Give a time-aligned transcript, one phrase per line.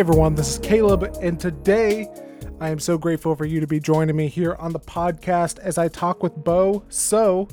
[0.00, 2.08] Hey everyone, this is Caleb, and today
[2.58, 5.76] I am so grateful for you to be joining me here on the podcast as
[5.76, 7.50] I talk with Bo Seo,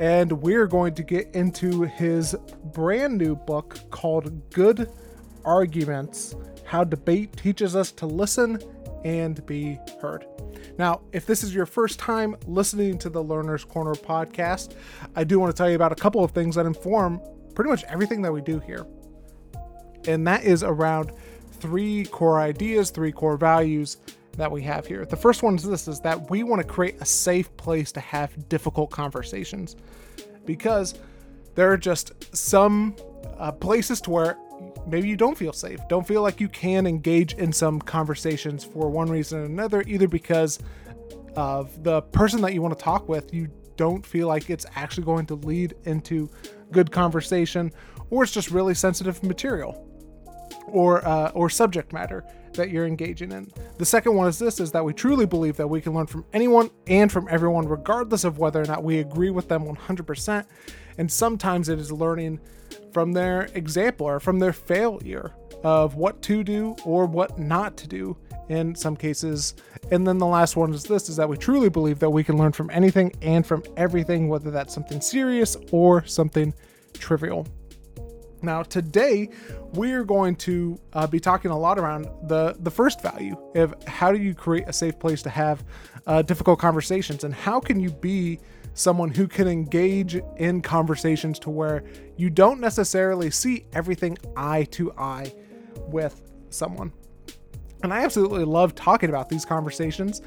[0.00, 2.34] and we're going to get into his
[2.72, 4.90] brand new book called Good
[5.44, 6.34] Arguments
[6.64, 8.58] How Debate Teaches Us to Listen
[9.04, 10.24] and Be Heard.
[10.78, 14.74] Now, if this is your first time listening to the Learner's Corner podcast,
[15.14, 17.20] I do want to tell you about a couple of things that inform
[17.54, 18.86] pretty much everything that we do here.
[20.06, 21.12] And that is around
[21.60, 23.98] three core ideas, three core values
[24.36, 25.04] that we have here.
[25.04, 28.00] The first one is this is that we want to create a safe place to
[28.00, 29.76] have difficult conversations
[30.46, 30.94] because
[31.54, 32.94] there are just some
[33.36, 34.38] uh, places to where
[34.86, 38.88] maybe you don't feel safe, don't feel like you can engage in some conversations for
[38.88, 40.60] one reason or another, either because
[41.36, 45.04] of the person that you want to talk with, you don't feel like it's actually
[45.04, 46.28] going to lead into
[46.72, 47.72] good conversation,
[48.10, 49.87] or it's just really sensitive material
[50.72, 52.24] or uh, or subject matter
[52.54, 53.50] that you're engaging in.
[53.78, 56.24] The second one is this is that we truly believe that we can learn from
[56.32, 60.46] anyone and from everyone regardless of whether or not we agree with them 100%.
[60.98, 62.40] And sometimes it is learning
[62.92, 67.88] from their example or from their failure of what to do or what not to
[67.88, 68.16] do
[68.48, 69.54] in some cases.
[69.90, 72.36] And then the last one is this is that we truly believe that we can
[72.36, 76.54] learn from anything and from everything whether that's something serious or something
[76.94, 77.46] trivial.
[78.42, 79.30] Now, today
[79.74, 84.12] we're going to uh, be talking a lot around the the first value of how
[84.12, 85.64] do you create a safe place to have
[86.06, 88.38] uh, difficult conversations, and how can you be
[88.74, 91.82] someone who can engage in conversations to where
[92.16, 95.32] you don't necessarily see everything eye to eye
[95.88, 96.92] with someone.
[97.82, 100.22] And I absolutely love talking about these conversations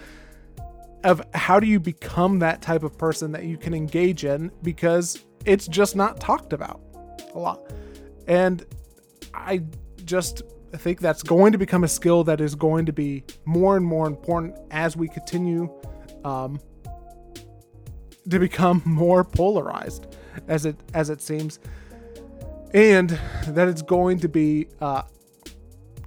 [1.03, 5.23] of how do you become that type of person that you can engage in because
[5.45, 6.81] it's just not talked about
[7.33, 7.71] a lot.
[8.31, 8.66] And
[9.34, 9.62] I
[10.06, 13.86] just think that's going to become a skill that is going to be more and
[13.86, 15.69] more important as we continue
[16.24, 16.58] um,
[18.30, 20.16] to become more polarized,
[20.47, 21.59] as it as it seems,
[22.74, 23.19] and
[23.50, 25.02] that it's going to be uh,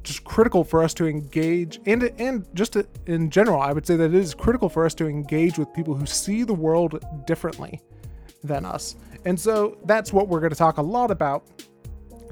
[0.02, 3.96] just critical for us to engage and and just to, in general, I would say
[3.96, 7.82] that it is critical for us to engage with people who see the world differently
[8.42, 8.96] than us,
[9.26, 11.44] and so that's what we're going to talk a lot about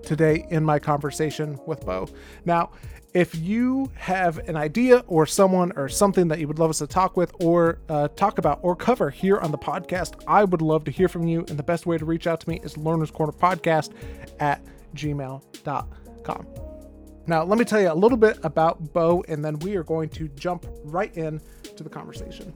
[0.03, 2.09] today in my conversation with Bo.
[2.45, 2.71] Now,
[3.15, 6.87] if you have an idea or someone or something that you would love us to
[6.87, 10.85] talk with or uh, talk about or cover here on the podcast, I would love
[10.85, 11.41] to hear from you.
[11.49, 13.93] And the best way to reach out to me is Learner's Corner Podcast
[14.41, 14.63] at
[14.95, 16.47] gmail.com.
[17.27, 20.09] Now, let me tell you a little bit about Bo, and then we are going
[20.11, 21.41] to jump right in
[21.77, 22.53] to the conversation.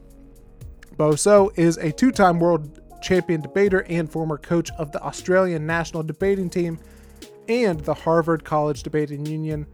[0.97, 5.67] Bo Seo is a two time world champion debater and former coach of the Australian
[5.67, 6.79] national debating team
[7.49, 9.67] and the Harvard College Debating Union.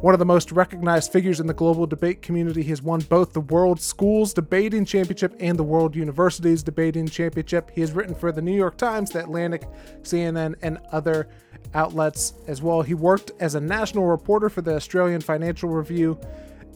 [0.00, 3.32] One of the most recognized figures in the global debate community, he has won both
[3.32, 7.70] the World Schools Debating Championship and the World Universities Debating Championship.
[7.74, 9.66] He has written for the New York Times, The Atlantic,
[10.02, 11.28] CNN, and other
[11.72, 12.82] outlets as well.
[12.82, 16.18] He worked as a national reporter for the Australian Financial Review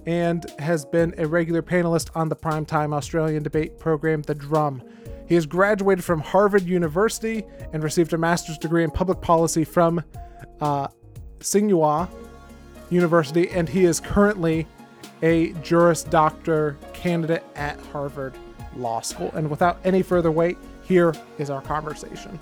[0.07, 4.83] and has been a regular panelist on the primetime Australian debate program, The Drum.
[5.29, 7.45] He has graduated from Harvard University
[7.75, 10.03] and received a master's degree in public policy from
[10.61, 10.89] uh,
[11.41, 12.09] Tsinghua
[12.91, 14.67] University, and he is currently
[15.23, 18.35] a Juris Doctor candidate at Harvard
[18.77, 19.31] Law School.
[19.35, 22.39] And without any further wait, here is our conversation.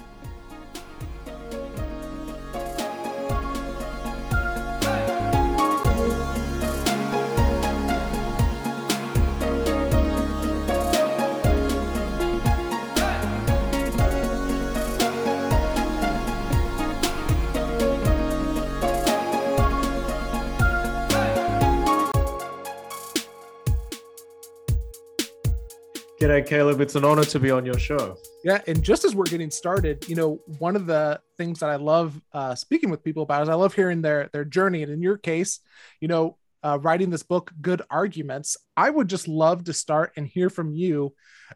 [26.26, 26.80] G'day, Caleb.
[26.80, 28.18] It's an honor to be on your show.
[28.42, 31.76] Yeah, and just as we're getting started, you know, one of the things that I
[31.76, 34.82] love uh, speaking with people about is I love hearing their their journey.
[34.82, 35.60] And in your case,
[36.00, 40.26] you know, uh, writing this book, Good Arguments, I would just love to start and
[40.26, 41.14] hear from you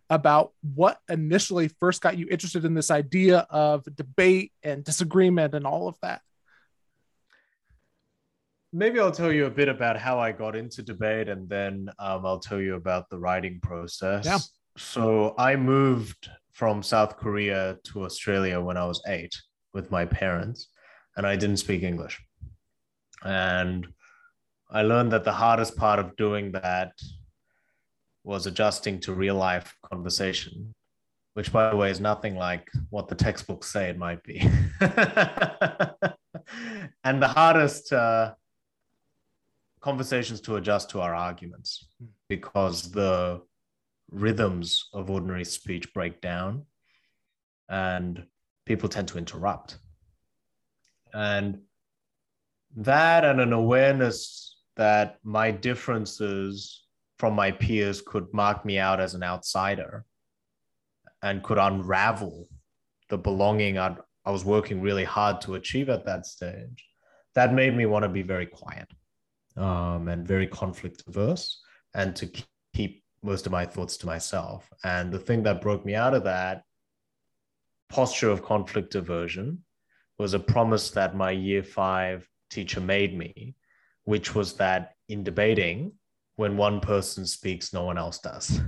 [0.08, 5.66] about what initially first got you interested in this idea of debate and disagreement and
[5.66, 6.23] all of that.
[8.73, 12.25] Maybe I'll tell you a bit about how I got into debate, and then um,
[12.25, 14.25] I'll tell you about the writing process.
[14.25, 14.38] Yeah.
[14.81, 19.35] So I moved from South Korea to Australia when I was eight
[19.73, 20.69] with my parents,
[21.17, 22.19] and I didn't speak English.
[23.23, 23.87] And
[24.71, 26.93] I learned that the hardest part of doing that
[28.25, 30.75] was adjusting to real life conversation,
[31.35, 34.41] which, by the way, is nothing like what the textbooks say it might be.
[37.05, 38.35] and the hardest, uh,
[39.81, 41.88] conversations to adjust to are arguments
[42.29, 43.41] because the
[44.11, 46.67] rhythms of ordinary speech break down
[47.69, 48.27] and
[48.67, 49.79] people tend to interrupt.
[51.12, 51.61] And
[52.77, 56.85] that and an awareness that my differences
[57.19, 60.05] from my peers could mark me out as an outsider
[61.23, 62.49] and could unravel
[63.09, 66.87] the belonging I'd, I was working really hard to achieve at that stage.
[67.35, 68.89] That made me want to be very quiet
[69.57, 71.61] um, and very conflict averse
[71.95, 72.31] and to
[72.75, 74.69] keep most of my thoughts to myself.
[74.84, 76.62] And the thing that broke me out of that
[77.88, 79.64] posture of conflict aversion
[80.19, 83.55] was a promise that my year five teacher made me,
[84.05, 85.93] which was that in debating,
[86.37, 88.61] when one person speaks, no one else does.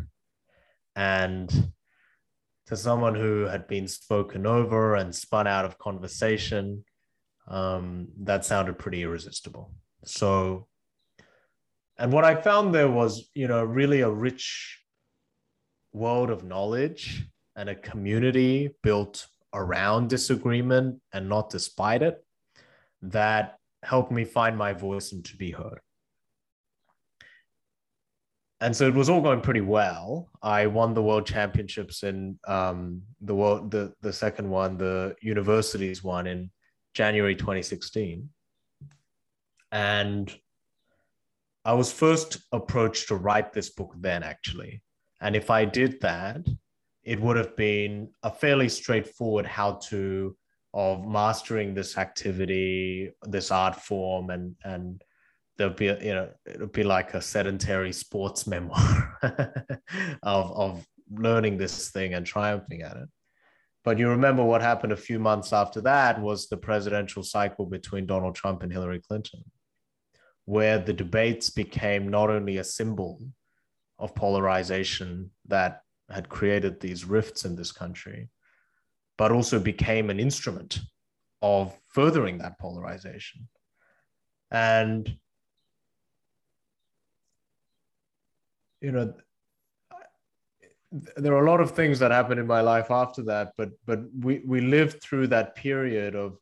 [0.94, 1.72] And
[2.66, 6.84] to someone who had been spoken over and spun out of conversation,
[7.48, 9.72] um, that sounded pretty irresistible.
[10.04, 10.68] So,
[11.98, 14.78] and what I found there was, you know, really a rich
[15.92, 22.24] world of knowledge and a community built around disagreement and not despite it
[23.02, 25.80] that helped me find my voice and to be heard.
[28.60, 30.30] And so it was all going pretty well.
[30.40, 36.04] I won the world championships in um, the world, the, the second one, the universities
[36.04, 36.48] one in
[36.94, 38.28] January 2016.
[39.72, 40.32] And
[41.64, 44.82] I was first approached to write this book then, actually.
[45.20, 46.46] And if I did that,
[47.04, 50.36] it would have been a fairly straightforward how to
[50.74, 55.02] of mastering this activity, this art form, and and
[55.56, 59.18] there'll be you know it'll be like a sedentary sports memoir
[60.22, 63.08] of of learning this thing and triumphing at it.
[63.84, 68.06] But you remember what happened a few months after that was the presidential cycle between
[68.06, 69.44] Donald Trump and Hillary Clinton,
[70.44, 73.20] where the debates became not only a symbol
[73.98, 78.28] of polarization that had created these rifts in this country,
[79.16, 80.80] but also became an instrument
[81.40, 83.48] of furthering that polarization.
[84.50, 85.16] And,
[88.80, 89.14] you know,
[91.16, 94.00] there are a lot of things that happened in my life after that, but but
[94.20, 96.36] we we lived through that period of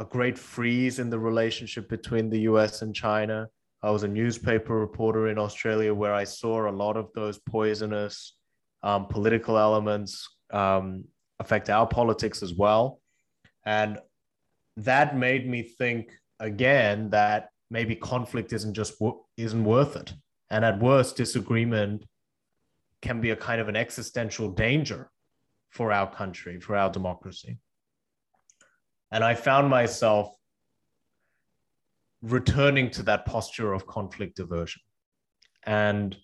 [0.00, 3.48] a great freeze in the relationship between the US and China.
[3.82, 8.34] I was a newspaper reporter in Australia where I saw a lot of those poisonous
[8.82, 11.04] um, political elements um,
[11.38, 13.00] affect our politics as well.
[13.66, 13.98] And
[14.78, 18.94] that made me think again that maybe conflict isn't just
[19.36, 20.14] isn't worth it.
[20.48, 22.06] And at worst, disagreement
[23.02, 25.10] can be a kind of an existential danger
[25.68, 27.58] for our country, for our democracy.
[29.12, 30.32] And I found myself
[32.22, 34.82] returning to that posture of conflict aversion.
[35.64, 36.16] And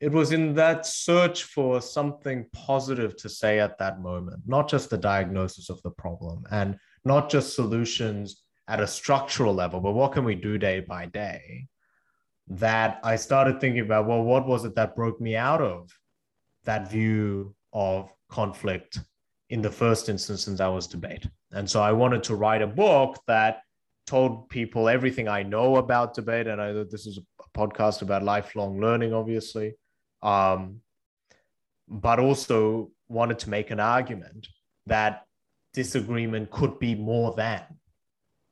[0.00, 4.90] it was in that search for something positive to say at that moment, not just
[4.90, 10.12] the diagnosis of the problem and not just solutions at a structural level, but what
[10.12, 11.66] can we do day by day?
[12.48, 15.90] That I started thinking about, well, what was it that broke me out of
[16.64, 19.00] that view of conflict
[19.50, 21.26] in the first instance since I was debate?
[21.52, 23.62] And so I wanted to write a book that
[24.06, 26.46] told people everything I know about debate.
[26.46, 29.74] And I know this is a podcast about lifelong learning, obviously
[30.22, 30.80] um,
[31.88, 34.48] but also wanted to make an argument
[34.86, 35.24] that
[35.72, 37.62] disagreement could be more than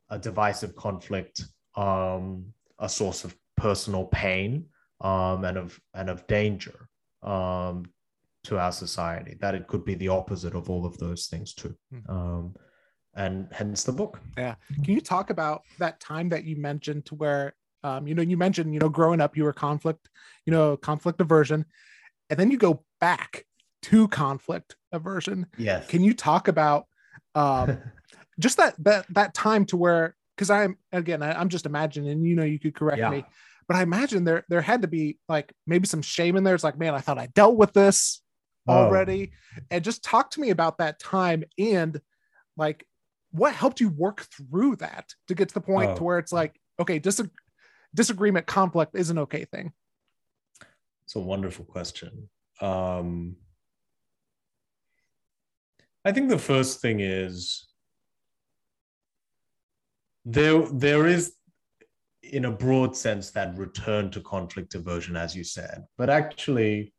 [0.09, 1.43] a divisive conflict,
[1.75, 2.45] um,
[2.79, 4.65] a source of personal pain
[5.01, 6.87] um, and of and of danger
[7.23, 7.85] um,
[8.43, 9.35] to our society.
[9.39, 11.75] That it could be the opposite of all of those things too.
[11.91, 12.11] Hmm.
[12.11, 12.55] Um,
[13.17, 14.21] and hence the book.
[14.37, 14.55] Yeah.
[14.83, 18.37] Can you talk about that time that you mentioned to where um, you know, you
[18.37, 20.09] mentioned, you know, growing up, you were conflict,
[20.45, 21.65] you know, conflict aversion,
[22.29, 23.45] and then you go back
[23.83, 25.45] to conflict aversion.
[25.57, 25.87] Yes.
[25.87, 26.85] Can you talk about
[27.35, 27.77] um,
[28.39, 30.15] just that that that time to where?
[30.35, 32.25] Because I'm again, I, am just imagining.
[32.25, 33.09] You know, you could correct yeah.
[33.09, 33.25] me,
[33.67, 36.55] but I imagine there there had to be like maybe some shame in there.
[36.55, 38.21] It's like, man, I thought I dealt with this
[38.67, 38.73] oh.
[38.73, 39.31] already,
[39.71, 42.01] and just talk to me about that time and
[42.57, 42.85] like
[43.37, 45.95] what helped you work through that to get to the point oh.
[45.95, 47.21] to where it's like, okay, dis-
[47.93, 49.71] disagreement conflict is an okay thing
[51.05, 52.29] it's a wonderful question
[52.61, 53.35] um,
[56.05, 57.67] i think the first thing is
[60.25, 61.33] there there is
[62.23, 66.93] in a broad sense that return to conflict aversion as you said but actually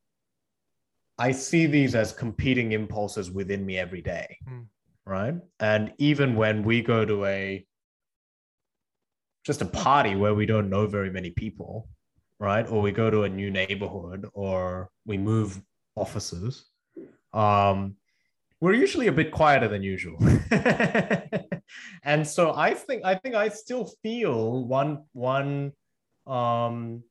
[1.18, 4.64] i see these as competing impulses within me every day mm.
[5.08, 7.66] Right and even when we go to a
[9.48, 11.88] just a party where we don't know very many people,
[12.38, 12.68] right?
[12.68, 15.58] Or we go to a new neighborhood or we move
[15.96, 16.66] offices,
[17.32, 17.96] um,
[18.60, 20.18] we're usually a bit quieter than usual.
[22.02, 25.72] and so I think I think I still feel one one
[26.26, 27.02] um,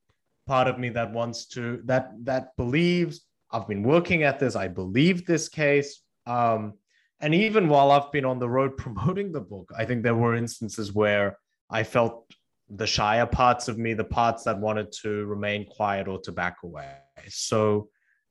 [0.46, 4.54] part of me that wants to that that believes I've been working at this.
[4.54, 6.02] I believe this case.
[6.24, 6.74] Um,
[7.20, 10.34] and even while I've been on the road promoting the book, I think there were
[10.34, 11.38] instances where
[11.70, 12.32] I felt
[12.70, 16.58] the shyer parts of me, the parts that wanted to remain quiet or to back
[16.62, 16.92] away.
[17.28, 17.88] So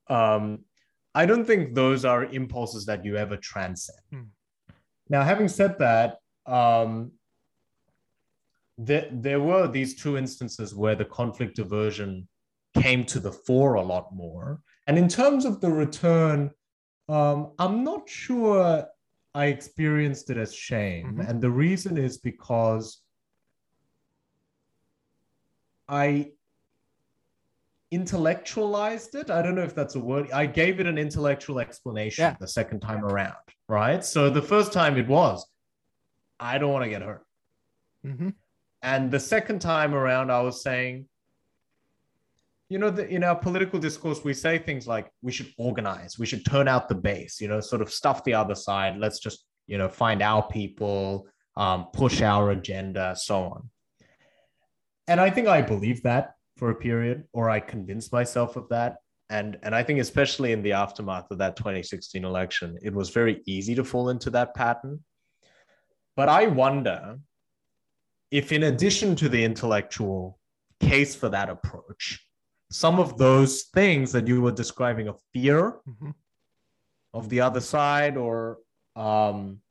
[0.09, 0.59] um,
[1.15, 3.99] I don't think those are impulses that you ever transcend.
[4.11, 4.21] Hmm.
[5.09, 7.11] Now, having said that, um,
[8.77, 12.27] there, there were these two instances where the conflict aversion
[12.77, 14.61] came to the fore a lot more.
[14.85, 16.51] And in terms of the return,
[17.09, 18.85] um, I'm not sure
[19.33, 21.13] I experienced it as shame.
[21.13, 21.21] Mm-hmm.
[21.21, 23.01] And the reason is because
[25.87, 26.31] I
[27.91, 29.29] intellectualized it.
[29.29, 30.31] I don't know if that's a word.
[30.31, 32.35] I gave it an intellectual explanation yeah.
[32.39, 33.35] the second time around,
[33.69, 34.03] right?
[34.03, 35.45] So the first time it was,
[36.39, 37.25] I don't want to get hurt.
[38.05, 38.29] Mm-hmm.
[38.81, 41.05] And the second time around, I was saying,
[42.69, 46.25] you know, the, in our political discourse, we say things like we should organize, we
[46.25, 48.97] should turn out the base, you know, sort of stuff the other side.
[48.97, 53.69] Let's just, you know, find our people, um, push our agenda, so on.
[55.07, 58.97] And I think I believe that for a period, or I convinced myself of that.
[59.29, 63.41] And, and I think, especially in the aftermath of that 2016 election, it was very
[63.45, 65.03] easy to fall into that pattern.
[66.15, 67.19] But I wonder
[68.31, 70.39] if, in addition to the intellectual
[70.79, 72.26] case for that approach,
[72.69, 76.11] some of those things that you were describing of fear mm-hmm.
[77.13, 78.57] of the other side or
[78.95, 79.61] um,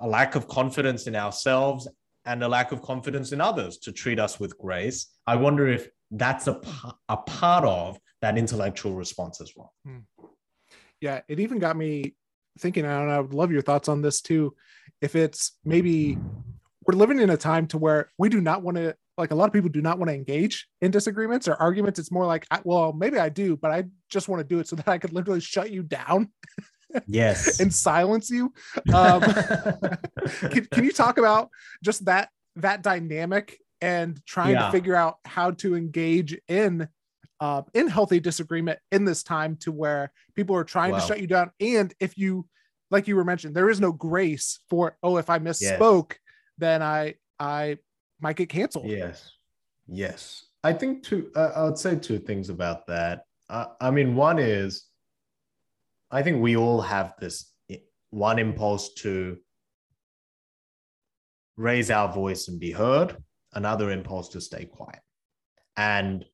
[0.00, 1.88] a lack of confidence in ourselves
[2.24, 5.08] and a lack of confidence in others to treat us with grace.
[5.26, 6.60] I wonder if that's a,
[7.08, 9.72] a part of that intellectual response as well.
[9.84, 9.98] Hmm.
[11.00, 12.14] Yeah, it even got me
[12.58, 14.54] thinking, and I would love your thoughts on this too.
[15.00, 16.18] If it's maybe
[16.88, 19.44] we're living in a time to where we do not want to, like a lot
[19.44, 21.98] of people do not want to engage in disagreements or arguments.
[21.98, 24.76] It's more like, well, maybe I do, but I just want to do it so
[24.76, 26.30] that I could literally shut you down.
[27.06, 28.50] yes and silence you
[28.94, 29.20] um,
[30.40, 31.50] can, can, you talk about
[31.84, 34.64] just that that dynamic and trying yeah.
[34.64, 36.88] to figure out how to engage in
[37.40, 40.98] uh, in healthy disagreement in this time to where people are trying wow.
[40.98, 42.46] to shut you down and if you
[42.90, 46.18] like you were mentioned there is no grace for oh if i misspoke yes.
[46.58, 47.76] Then i i
[48.20, 49.32] might get canceled yes
[49.86, 54.14] yes i think two uh, i would say two things about that uh, i mean
[54.14, 54.88] one is
[56.10, 57.52] I think we all have this
[58.10, 59.36] one impulse to
[61.56, 63.16] raise our voice and be heard,
[63.52, 65.00] another impulse to stay quiet.
[65.76, 66.24] And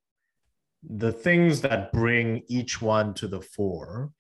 [0.83, 4.13] the things that bring each one to the fore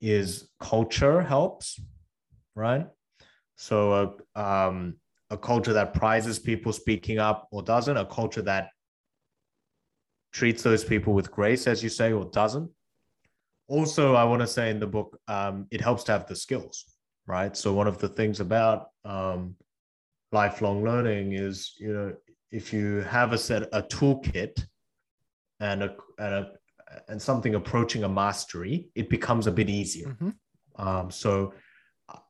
[0.00, 1.80] is culture helps,
[2.54, 2.86] right?
[3.56, 4.96] So a, um,
[5.30, 8.68] a culture that prizes people speaking up or doesn't, a culture that
[10.32, 12.70] treats those people with grace, as you say, or doesn't,
[13.66, 16.94] also i want to say in the book um, it helps to have the skills
[17.26, 17.56] right?
[17.56, 19.56] So one of the things about um,
[20.32, 22.12] lifelong learning is you know
[22.50, 24.66] if you have a set a toolkit
[25.60, 26.52] and a and a
[27.08, 30.08] and something approaching a mastery it becomes a bit easier.
[30.08, 30.86] Mm-hmm.
[30.86, 31.54] um, so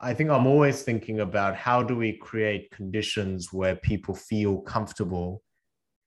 [0.00, 5.42] i think i'm always thinking about how do we create conditions where people feel comfortable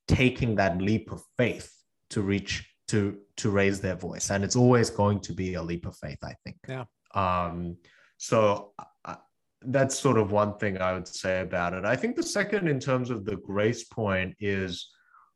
[0.08, 1.72] taking that leap of faith
[2.10, 4.32] to reach to to raise their voice.
[4.32, 6.58] And it's always going to be a leap of faith i think.
[6.68, 6.86] Yeah.
[7.14, 7.78] Um
[8.18, 8.74] so
[9.06, 9.18] I,
[9.62, 11.86] that's sort of one thing i would say about it.
[11.86, 14.90] I think the second in terms of the grace point is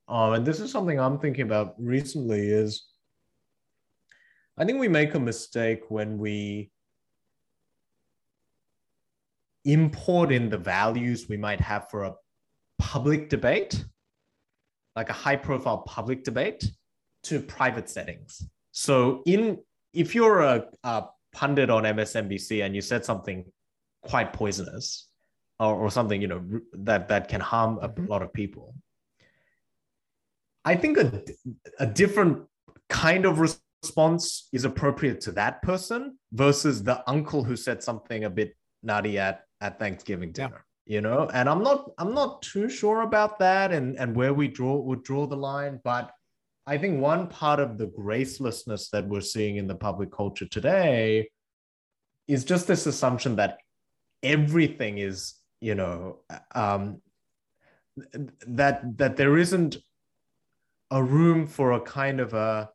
[0.07, 2.87] um and this is something i'm thinking about recently is
[4.57, 6.70] i think we make a mistake when we
[9.65, 12.13] import in the values we might have for a
[12.79, 13.83] public debate
[14.95, 16.69] like a high profile public debate
[17.23, 18.47] to private settings.
[18.71, 19.59] So in
[19.93, 23.45] if you're a, a pundit on MSNBC and you said something
[24.03, 25.07] quite poisonous
[25.59, 28.07] or, or something you know that that can harm a mm-hmm.
[28.07, 28.75] lot of people,
[30.65, 31.23] I think a,
[31.79, 32.45] a different
[32.89, 38.29] kind of response is appropriate to that person versus the uncle who said something a
[38.29, 40.49] bit nutty at at Thanksgiving dinner.
[40.53, 44.33] Yeah you know and i'm not i'm not too sure about that and and where
[44.33, 46.09] we draw would draw the line but
[46.65, 51.29] I think one part of the gracelessness that we're seeing in the public culture today
[52.27, 53.57] is just this assumption that
[54.21, 56.19] everything is, you know,
[56.53, 57.01] um,
[58.47, 59.77] that that there isn't
[60.91, 62.69] a room for a kind of a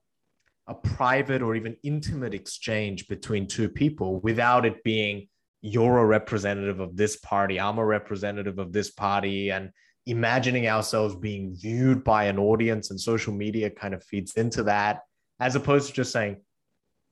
[0.67, 5.29] a private or even intimate exchange between two people without it being
[5.63, 9.71] you're a representative of this party i'm a representative of this party and
[10.07, 15.01] imagining ourselves being viewed by an audience and social media kind of feeds into that
[15.41, 16.37] as opposed to just saying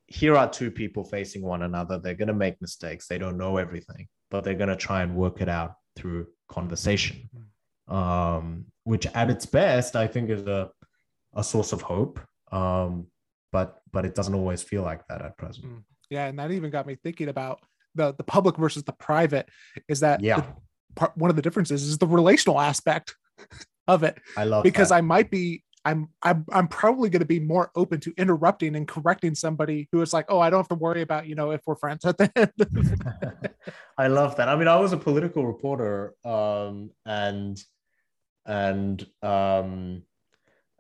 [0.07, 1.99] here are two people facing one another.
[1.99, 3.09] They're going to make mistakes.
[3.09, 7.31] They don't know everything but they're going to try and work it out through conversation.
[7.87, 10.71] Um, which at its best i think is a,
[11.37, 12.19] a source of hope.
[12.51, 13.07] Um,
[13.53, 15.67] but but it doesn't always feel like that at present.
[15.67, 15.83] Mm.
[16.11, 17.61] Yeah, and that even got me thinking about
[17.95, 19.49] the the public versus the private.
[19.89, 20.41] Is that Yeah.
[20.41, 20.47] the
[20.95, 23.15] part, one of the differences is the relational aspect
[23.87, 24.95] of it i love because that.
[24.97, 28.89] I might be I'm I'm I'm probably going to be more open to interrupting and
[28.89, 31.61] correcting somebody who is like, oh, I don't have to worry about you know if
[31.67, 33.51] we're friends at the end.
[33.99, 34.49] I love that.
[34.49, 37.63] I mean, I was a political reporter, um, and
[38.47, 40.03] and um,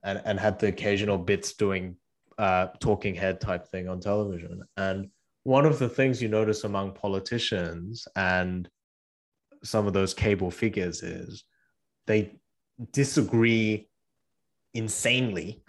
[0.02, 1.96] and and had the occasional bits doing
[2.38, 4.62] uh, talking head type thing on television.
[4.78, 5.10] And
[5.44, 8.68] one of the things you notice among politicians and
[9.62, 11.44] some of those cable figures is
[12.06, 12.34] they
[12.92, 13.88] disagree
[14.74, 15.62] insanely.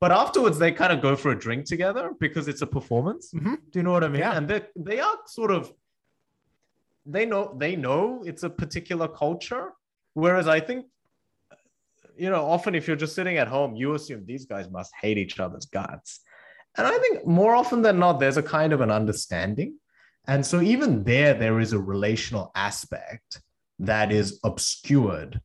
[0.00, 3.32] But afterwards they kind of go for a drink together because it's a performance.
[3.34, 3.56] Mhm.
[3.70, 4.20] do you know what i mean?
[4.20, 4.36] Yeah.
[4.36, 5.72] and they they are sort of
[7.06, 9.72] they know they know it's a particular culture.
[10.14, 10.86] Whereas i think
[12.16, 15.18] you know often if you're just sitting at home you assume these guys must hate
[15.24, 16.20] each other's guts
[16.76, 19.76] and i think more often than not there's a kind of an understanding.
[20.26, 23.40] And so even there there is a relational aspect
[23.78, 25.40] that is obscured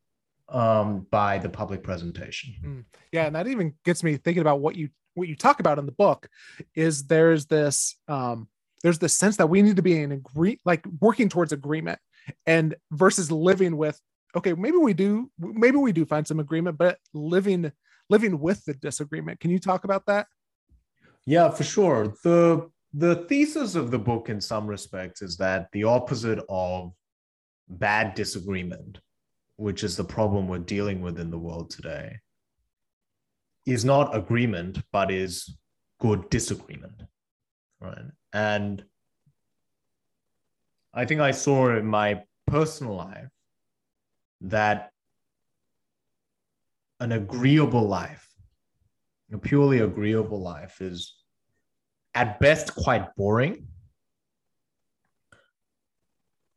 [0.50, 2.86] um, by the public presentation.
[3.12, 5.86] Yeah, and that even gets me thinking about what you what you talk about in
[5.86, 6.28] the book
[6.76, 8.50] is there's this um
[8.84, 11.98] there's this sense that we need to be in agree like working towards agreement
[12.46, 13.98] and versus living with
[14.36, 17.72] okay maybe we do maybe we do find some agreement but living
[18.10, 19.40] living with the disagreement.
[19.40, 20.28] Can you talk about that
[21.26, 22.14] Yeah, for sure.
[22.24, 26.94] The the thesis of the book in some respects is that the opposite of
[27.68, 29.00] bad disagreement,
[29.58, 32.20] which is the problem we're dealing with in the world today,
[33.66, 35.58] is not agreement, but is
[36.00, 37.04] good disagreement.
[37.82, 38.06] Right.
[38.32, 38.84] And
[40.94, 43.30] I think I saw in my personal life
[44.42, 44.92] that
[47.02, 48.25] an agreeable life,
[49.36, 51.16] a purely agreeable life, is
[52.16, 53.68] at best quite boring.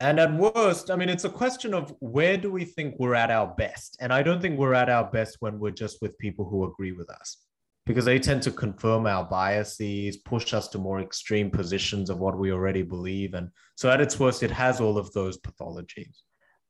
[0.01, 3.33] And at worst, I mean, it's a question of where do we think we're at
[3.33, 3.97] our best?
[4.01, 6.93] And I don't think we're at our best when we're just with people who agree
[6.93, 7.39] with us
[7.85, 12.39] because they tend to confirm our biases, push us to more extreme positions of what
[12.39, 13.35] we already believe.
[13.35, 16.19] And so at its worst, it has all of those pathologies.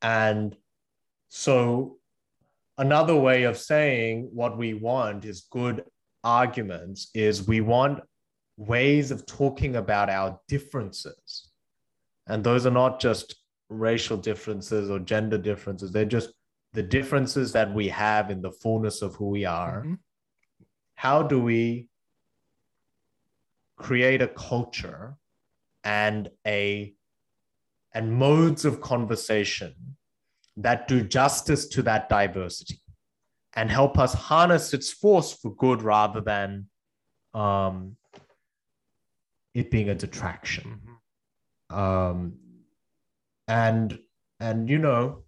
[0.01, 0.55] And
[1.27, 1.97] so
[2.77, 5.83] another way of saying what we want is good
[6.23, 8.01] arguments is we want
[8.57, 11.51] ways of talking about our differences.
[12.27, 13.35] And those are not just
[13.69, 16.31] racial differences or gender differences, they're just
[16.73, 19.83] the differences that we have in the fullness of who we are.
[19.83, 19.99] Mhm.
[20.95, 21.89] How do we
[23.77, 25.17] create a culture
[25.83, 26.93] and a
[27.93, 29.97] and modes of conversation
[30.55, 32.78] that do justice to that diversity
[33.59, 36.67] and help us harness its force for good rather than
[37.33, 37.97] um,
[39.53, 40.79] it being a detraction.
[41.69, 42.37] Um,
[43.49, 43.99] and
[44.39, 45.23] and you know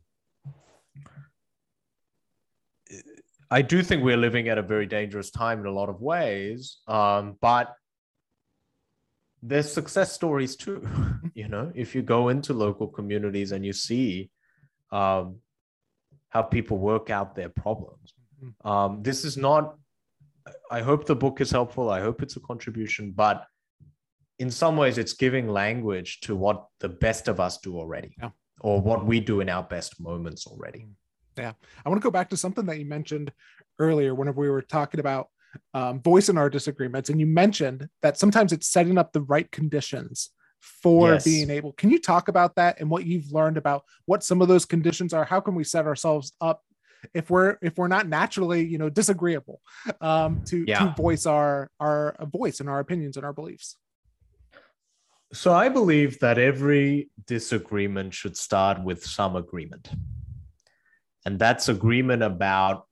[3.49, 6.77] i do think we're living at a very dangerous time in a lot of ways
[6.87, 7.73] um, but
[9.41, 10.87] there's success stories too
[11.33, 11.71] you know?
[11.75, 14.29] If you go into local communities and you see
[14.91, 15.37] um,
[16.29, 18.10] how people work out their problems
[18.63, 19.75] um, this is not
[20.71, 23.45] i hope the book is helpful i hope it's a contribution but
[24.39, 28.29] in some ways it's giving language to what the best of us do already Yeah.
[28.61, 30.87] or what we do in our best moments already
[31.37, 31.53] Yeah.
[31.83, 33.31] I want to go back to something that you mentioned
[33.79, 35.27] earlier whenever we were talking about
[35.73, 37.09] um, voicing our disagreements.
[37.09, 40.31] And you mentioned that sometimes it's setting up the right conditions
[40.83, 41.23] for Yes.
[41.23, 41.71] being able.
[41.73, 45.13] Can you talk about that and what you've learned about what some of those conditions
[45.13, 45.25] are?
[45.25, 46.61] How can we set ourselves up
[47.13, 49.61] if we're if we're not naturally you know disagreeable
[50.01, 50.79] um, to Yeah.
[50.79, 53.77] to voice our our voice and our opinions and our beliefs?
[55.33, 59.89] So I believe that every disagreement should start with some agreement.
[61.25, 62.85] And that's agreement about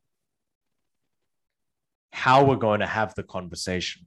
[2.14, 4.06] how we're going to have the conversation.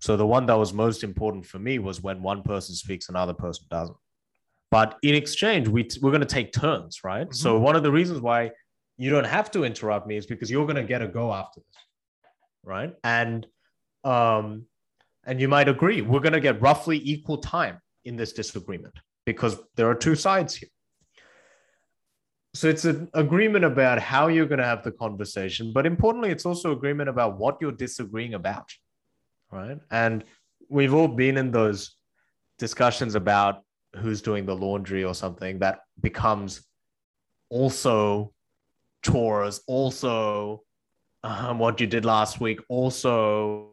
[0.00, 3.34] So the one that was most important for me was when one person speaks, another
[3.34, 3.96] person doesn't.
[4.70, 7.28] but in exchange, we we're going to take turns, right?
[7.28, 7.34] Mhm.
[7.34, 8.50] So one of the reasons why
[9.02, 11.60] you don't have to interrupt me is because you're going to get a go after
[11.60, 11.82] this,
[12.62, 12.94] right?
[13.02, 13.46] And
[14.04, 14.66] um,
[15.24, 19.56] and you might agree we're going to get roughly equal time in this disagreement because
[19.76, 20.68] there are two sides here.
[22.54, 26.44] So it's an agreement about how you're going to have the conversation, but importantly, it's
[26.44, 28.68] also agreement about what you're disagreeing about,
[29.50, 29.78] right?
[29.90, 30.24] And
[30.68, 31.96] we've all been in those
[32.58, 33.62] discussions about
[33.96, 36.62] who's doing the laundry or something that becomes
[37.48, 38.32] also
[39.02, 40.62] chores, also
[41.24, 43.70] um, what you did last week, also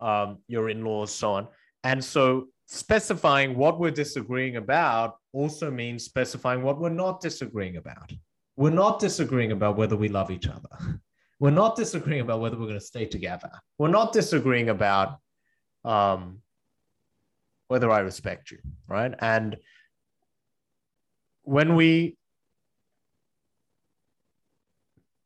[0.00, 1.48] um, your in-laws, so on.
[1.84, 8.12] And so specifying what we're disagreeing about also means specifying what we're not disagreeing about.
[8.56, 10.68] We're not disagreeing about whether we love each other.
[11.40, 13.48] We're not disagreeing about whether we're going to stay together.
[13.78, 15.20] We're not disagreeing about
[15.84, 16.42] um,
[17.68, 19.14] whether I respect you, right?
[19.20, 19.56] And
[21.42, 22.17] when we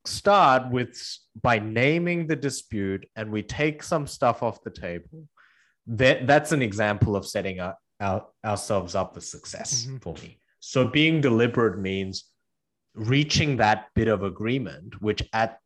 [0.04, 1.00] start with
[1.42, 5.28] by naming the dispute and we take some stuff off the table,
[5.86, 10.02] that that's an example of setting our, our, ourselves up for success Mhm.
[10.02, 10.38] for me.
[10.60, 12.24] So being deliberate means
[12.94, 15.58] reaching that bit of agreement, which at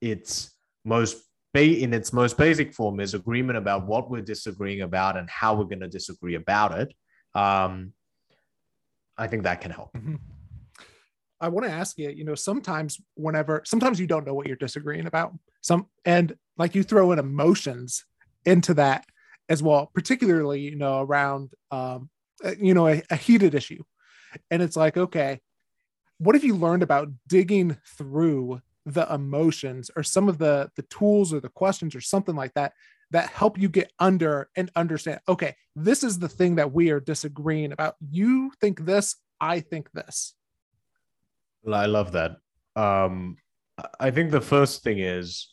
[0.00, 0.52] its
[0.84, 5.28] most ba- in its most basic form is agreement about what we're disagreeing about and
[5.30, 6.94] how we're going to disagree about it.
[7.34, 7.94] Um,
[9.16, 9.92] I think that can help.
[9.94, 10.18] Mhm.
[11.40, 14.56] I want to ask you, you know, sometimes whenever sometimes you don't know what you're
[14.56, 15.32] disagreeing about.
[15.60, 18.04] Some and like you throw in emotions
[18.44, 19.04] into that
[19.48, 22.10] as well, particularly, you know, around um,
[22.44, 23.82] uh, you know, a, a heated issue.
[24.50, 25.40] And it's like, okay,
[26.18, 31.32] what have you learned about digging through the emotions or some of the the tools
[31.32, 32.72] or the questions or something like that
[33.10, 37.00] that help you get under and understand okay this is the thing that we are
[37.00, 40.34] disagreeing about you think this i think this
[41.74, 42.36] I love that.
[42.76, 43.36] Um,
[44.00, 45.52] I- think the first thing is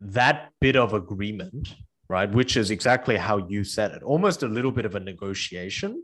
[0.00, 1.74] that bit of agreement,
[2.08, 2.30] right?
[2.30, 6.02] Which is exactly how you said it, almost a little bit of a negotiation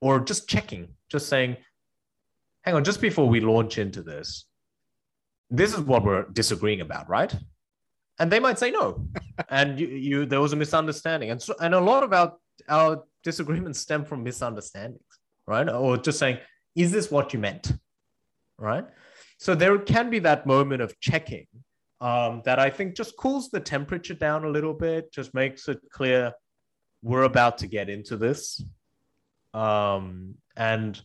[0.00, 1.56] or just checking, just saying,
[2.62, 4.46] hang on, just before we launch into this,
[5.50, 7.34] this is what we're disagreeing about, right?
[8.18, 9.08] And they might say no.
[9.48, 11.30] and you, you there was a misunderstanding.
[11.30, 12.34] And so and a lot of our
[12.68, 15.02] our disagreements stem from misunderstandings
[15.46, 15.68] right?
[15.68, 16.38] Or just saying,
[16.74, 17.72] is this what you meant?
[18.58, 18.86] Right?
[19.38, 21.46] So there can be that moment of checking
[22.00, 25.78] um, that I think just cools the temperature down a little bit, just makes it
[25.90, 26.32] clear
[27.02, 28.64] we're about to get into this.
[29.54, 31.00] Um, and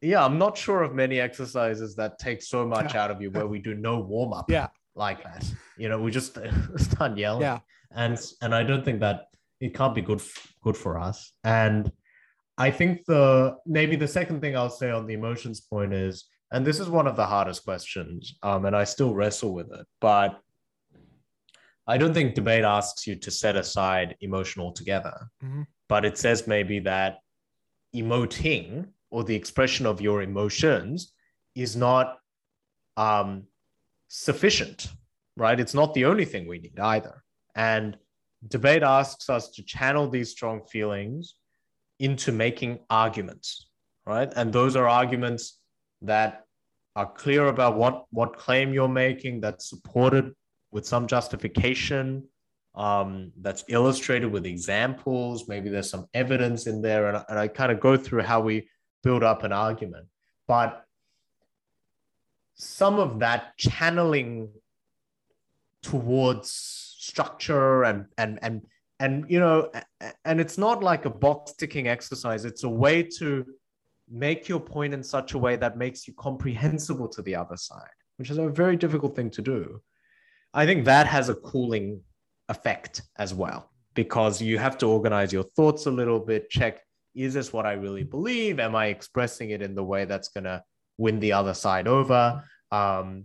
[0.00, 3.46] yeah, I'm not sure of many exercises that take so much out of you where
[3.46, 4.68] we do no warm up Yeah.
[4.94, 5.50] like that.
[5.76, 6.38] You know, we just
[6.76, 7.60] start yelling yeah
[7.94, 9.26] and and I don't think that
[9.62, 10.20] it can't be good
[10.64, 11.32] good for us.
[11.44, 11.90] And
[12.58, 16.66] I think the maybe the second thing I'll say on the emotions point is, and
[16.66, 20.38] this is one of the hardest questions, um, and I still wrestle with it, but
[21.86, 25.66] I don't think debate asks you to set aside emotion altogether, Mhm.
[25.88, 27.18] but it says maybe that
[27.94, 31.14] emoting or the expression of your emotions
[31.54, 32.18] is not
[32.96, 33.46] um,
[34.08, 34.88] sufficient,
[35.36, 35.58] right?
[35.58, 37.24] It's not the only thing we need either.
[37.54, 37.96] And
[38.48, 41.34] debate asks us to channel these strong feelings
[41.98, 43.68] into making arguments,
[44.06, 44.32] right?
[44.34, 45.58] And those are arguments
[46.02, 46.44] that
[46.96, 50.34] are clear about what, what claim you're making, that's supported
[50.70, 52.24] with some justification,
[52.74, 55.48] um, that's illustrated with examples.
[55.48, 57.08] Maybe there's some evidence in there.
[57.08, 58.68] And, and I kind of go through how we
[59.02, 60.06] build up an argument.
[60.48, 60.84] But
[62.54, 64.50] some of that channeling
[65.82, 68.62] towards structure and and and
[69.00, 69.70] and you know
[70.24, 72.44] and it's not like a box ticking exercise.
[72.44, 73.44] It's a way to
[74.10, 77.96] make your point in such a way that makes you comprehensible to the other side
[78.22, 79.80] which is a very difficult thing to do.
[80.54, 82.00] I think that has a cooling
[82.48, 86.82] effect as well because you have to organize your thoughts a little bit check
[87.14, 88.60] is this what i really believe?
[88.60, 90.62] Am i expressing it in the way that's going to
[90.98, 92.44] win the other side over?
[92.70, 93.24] Um,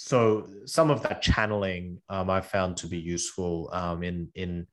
[0.00, 4.68] so some of that channeling um, I found to be useful um, in in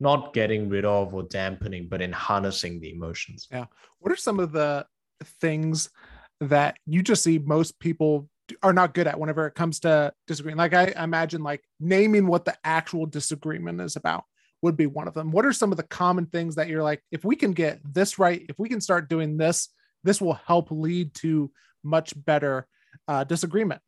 [0.00, 3.46] not getting rid of or dampening, but in harnessing the emotions.
[3.52, 3.66] Yeah.
[3.98, 4.86] What are some of the
[5.40, 5.90] things
[6.40, 8.30] that you just see most people
[8.62, 12.44] are not good at whenever it comes to disagreeing like i imagine like naming what
[12.44, 14.24] the actual disagreement is about
[14.62, 17.00] would be one of them what are some of the common things that you're like
[17.12, 19.68] if we can get this right if we can start doing this
[20.02, 21.48] this will help lead to
[21.84, 22.66] much better
[23.06, 23.80] uh, disagreement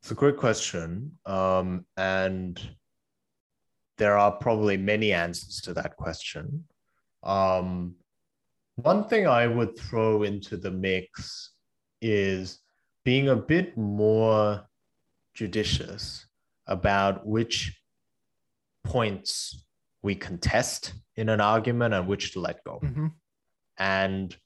[0.00, 1.18] It's a great question.
[1.26, 2.60] Um, and
[3.98, 6.64] there are probably many answers to that question.
[7.22, 7.96] Um,
[8.76, 11.52] one thing I would throw into the mix
[12.00, 12.60] is
[13.04, 14.64] being a bit more
[15.34, 16.26] judicious
[16.66, 17.76] about which
[18.84, 19.64] points
[20.02, 22.78] we contest in an argument and which to let go.
[22.82, 23.06] Mm-hmm.
[23.78, 24.36] And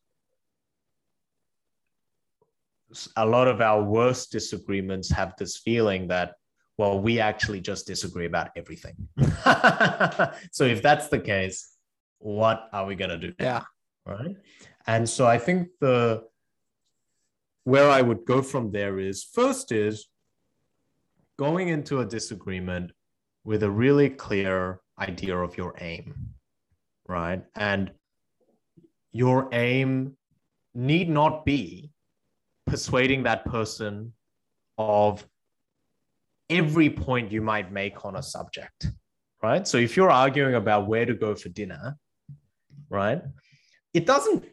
[3.16, 6.35] a lot of our worst disagreements have this feeling that,
[6.78, 8.96] well, we actually just disagree about everything.
[10.52, 11.76] so if that's the case,
[12.18, 13.33] what are we going to do?
[13.38, 13.62] Yeah.
[14.07, 14.37] Right.
[14.87, 16.24] And so I think the
[17.64, 20.09] where I would go from there is first is
[21.38, 22.90] going into a disagreement
[23.44, 26.35] with a really clear idea of your aim,
[27.07, 27.44] right?
[27.55, 27.92] And
[29.12, 30.16] your aim
[30.74, 31.92] need not be
[32.72, 34.14] persuading that person
[34.78, 35.26] of
[36.48, 38.90] every point you might make on a subject,
[39.42, 39.68] right?
[39.68, 41.98] So if you're arguing about where to go for dinner,
[42.88, 43.20] right,
[43.92, 44.46] it doesn't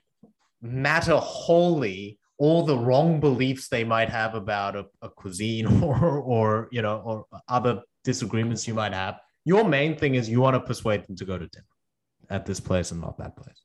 [0.61, 6.67] matter wholly all the wrong beliefs they might have about a, a cuisine or, or,
[6.73, 9.17] you know, or other disagreements you might have.
[9.45, 11.65] Your main thing is you want to persuade them to go to dinner
[12.29, 13.63] at this place and not that place.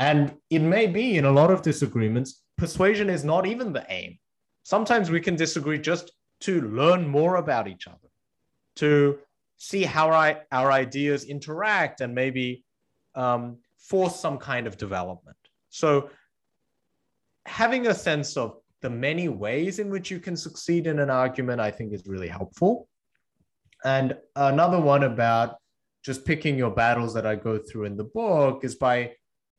[0.00, 4.18] And it may be in a lot of disagreements, persuasion is not even the aim.
[4.62, 8.08] Sometimes we can disagree just to learn more about each other,
[8.76, 9.18] to
[9.56, 10.10] see how
[10.52, 12.62] our, ideas interact and maybe
[13.14, 15.36] um, force some kind of development.
[15.70, 16.10] So,
[17.46, 21.60] having a sense of the many ways in which you can succeed in an argument,
[21.60, 22.88] I think is really helpful.
[23.84, 25.56] And another one about
[26.04, 29.12] just picking your battles that I go through in the book is by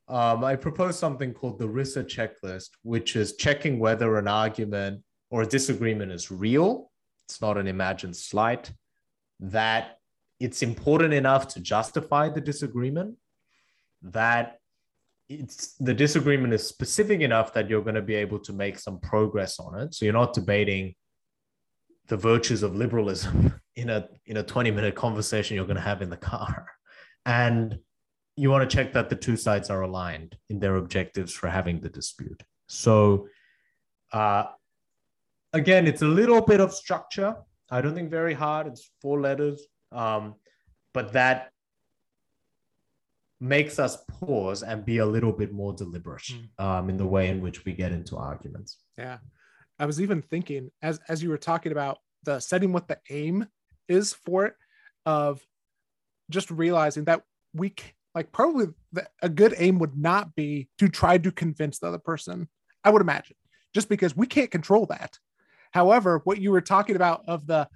[0.07, 5.43] um, I propose something called the RISA checklist, which is checking whether an argument or
[5.43, 6.91] a disagreement is real.
[7.27, 8.71] It's not an imagined slight.
[9.39, 9.97] That
[10.39, 13.15] it's important enough to justify the disagreement.
[14.01, 14.57] That
[15.29, 18.99] it's the disagreement is specific enough that you're going to be able to make some
[18.99, 19.93] progress on it.
[19.93, 20.95] So you're not debating
[22.07, 26.01] the virtues of liberalism in a in a 20 minute conversation you're going to have
[26.01, 26.67] in the car.
[27.25, 27.79] And
[28.35, 31.79] you want to check that the two sides are aligned in their objectives for having
[31.79, 32.41] the dispute.
[32.67, 33.27] So,
[34.13, 34.45] uh,
[35.53, 37.35] again, it's a little bit of structure.
[37.69, 38.67] I don't think very hard.
[38.67, 40.35] It's four letters, um,
[40.93, 41.51] but that
[43.39, 46.63] makes us pause and be a little bit more deliberate mm.
[46.63, 48.77] um, in the way in which we get into arguments.
[48.97, 49.17] Yeah,
[49.79, 53.47] I was even thinking as as you were talking about the setting what the aim
[53.87, 54.53] is for it,
[55.05, 55.41] of
[56.29, 57.73] just realizing that we
[58.13, 61.97] like probably the, a good aim would not be to try to convince the other
[61.99, 62.47] person
[62.83, 63.35] i would imagine
[63.73, 65.17] just because we can't control that.
[65.71, 67.67] However what you were talking about of the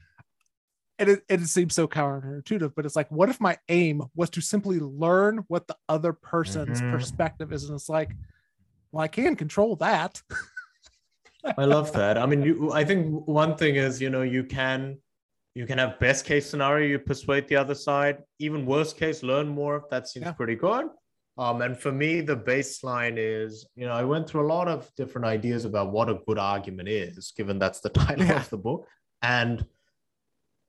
[0.97, 4.79] it, it seems so counterintuitive but it's like what if my aim was to simply
[4.79, 6.91] learn what the other person's mm-hmm.
[6.91, 7.65] perspective is?
[7.65, 8.15] And it's like
[8.91, 10.21] well i can control that.
[11.57, 12.17] I love that.
[12.17, 14.97] I mean you, i think one thing is you know you can
[15.55, 18.17] you can have best case scenario, you persuade the other side.
[18.39, 19.85] Even worst case, learn more.
[19.89, 20.33] That seems yeah.
[20.33, 20.87] pretty good.
[21.37, 24.89] Um, and for me, the baseline is, you know, I went through a lot of
[24.95, 28.35] different ideas about what a good argument is, given that's the title yeah.
[28.35, 28.85] of the book.
[29.21, 29.65] And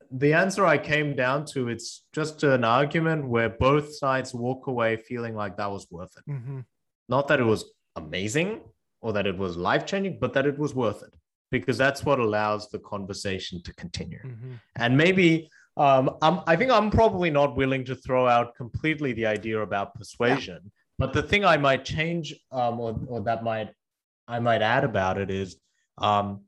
[0.09, 4.95] the answer I came down to, it's just an argument where both sides walk away
[4.95, 6.31] feeling like that was worth it.
[6.31, 6.61] Mm-hmm.
[7.09, 7.65] Not that it was
[7.97, 8.61] amazing
[9.01, 11.16] or that it was life changing, but that it was worth it
[11.51, 14.19] because that's what allows the conversation to continue.
[14.19, 14.53] Mm-hmm.
[14.75, 19.25] And maybe um, I'm, I think I'm probably not willing to throw out completely the
[19.25, 20.59] idea about persuasion.
[20.63, 20.69] Yeah.
[20.99, 23.69] But the thing I might change, um, or, or that might
[24.27, 25.55] I might add about it is,
[25.99, 26.41] um,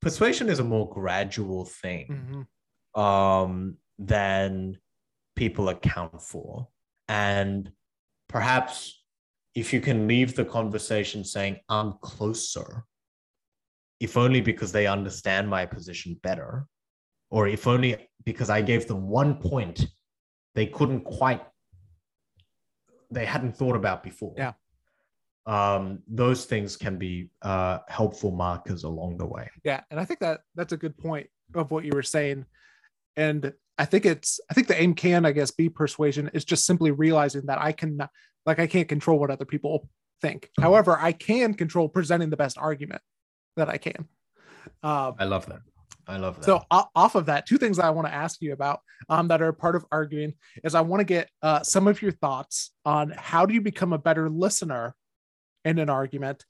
[0.00, 2.46] persuasion is a more gradual thing
[2.96, 3.00] mm-hmm.
[3.00, 4.78] um, than
[5.36, 6.66] people account for,
[7.06, 7.70] and
[8.28, 9.02] perhaps
[9.54, 12.84] if you can leave the conversation saying I'm closer
[14.00, 16.66] if only because they understand my position better,
[17.30, 19.86] or if only because I gave them one point
[20.54, 21.42] they couldn't quite,
[23.10, 24.34] they hadn't thought about before.
[24.36, 24.52] Yeah.
[25.46, 29.48] Um, those things can be uh, helpful markers along the way.
[29.64, 32.44] Yeah, and I think that that's a good point of what you were saying,
[33.16, 36.66] and I think it's I think the aim can I guess be persuasion is just
[36.66, 37.98] simply realizing that I can
[38.44, 39.88] like I can't control what other people
[40.20, 40.50] think.
[40.60, 43.00] However, I can control presenting the best argument
[43.58, 44.08] that I can.
[44.82, 45.60] Um, I love that.
[46.06, 46.44] I love that.
[46.44, 49.42] So off of that, two things that I want to ask you about um, that
[49.42, 50.32] are part of arguing
[50.64, 53.92] is I want to get uh, some of your thoughts on how do you become
[53.92, 54.94] a better listener
[55.66, 56.44] in an argument,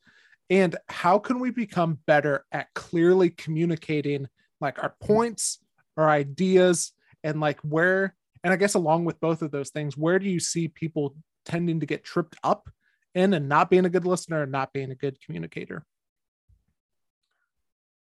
[0.49, 4.29] and how can we become better at clearly communicating
[4.61, 5.59] like our points
[5.97, 6.93] our ideas
[7.25, 10.41] and like where and i guess along with both of those things where do you
[10.41, 12.69] see people tending to get tripped up
[13.15, 15.85] in and not being a good listener and not being a good communicator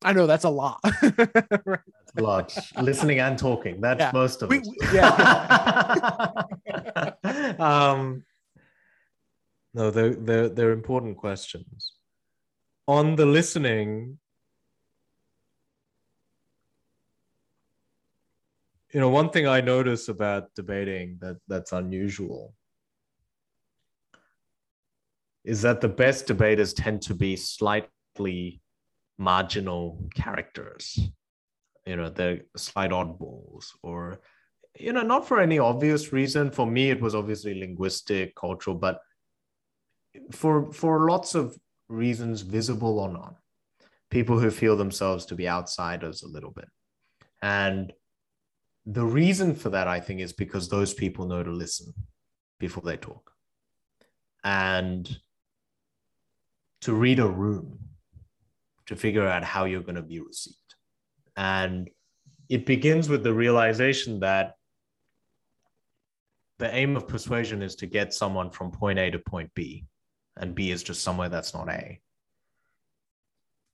[0.03, 0.79] I know that's a lot.
[1.01, 2.55] that's a lot.
[2.81, 3.81] Listening and talking.
[3.81, 4.12] That's yeah.
[4.13, 4.93] most of we, it.
[4.93, 6.33] yeah.
[7.60, 8.23] um,
[9.73, 11.93] no, they're, they're, they're important questions.
[12.88, 14.19] On the listening,
[18.93, 22.53] you know, one thing I notice about debating that that's unusual
[25.43, 28.62] is that the best debaters tend to be slightly
[29.17, 30.99] marginal characters.
[31.86, 34.19] You know, they're slight oddballs, or
[34.80, 36.51] you know, not for any obvious reason.
[36.51, 38.99] For me, it was obviously linguistic, cultural, but
[40.32, 43.36] for for lots of reasons, visible or not,
[44.10, 46.67] people who feel themselves to be outsiders a little bit,
[47.41, 47.93] and
[48.86, 51.93] the reason for that, I think, is because those people know to listen
[52.60, 53.32] before they talk,
[54.43, 55.19] and
[56.82, 57.80] to read a room
[58.88, 60.58] to figure out how you're going to be received.
[61.36, 61.89] And
[62.50, 64.54] it begins with the realization that
[66.60, 69.86] the aim of persuasion is to get someone from point A to point B,
[70.38, 72.00] and B is just somewhere that's not A.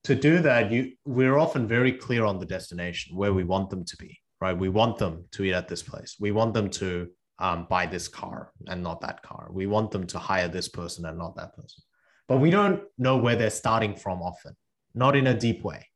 [0.06, 3.86] To do that, you we're often very clear on the destination where we want them
[3.86, 4.58] to be, right?
[4.58, 6.18] We want them to eat at this place.
[6.20, 7.08] We want them to
[7.40, 9.48] um, buy this car and not that car.
[9.50, 11.84] We want them to hire this person and not that person.
[12.28, 14.56] But we don't know where they're starting from often
[14.94, 15.88] not in a deep way.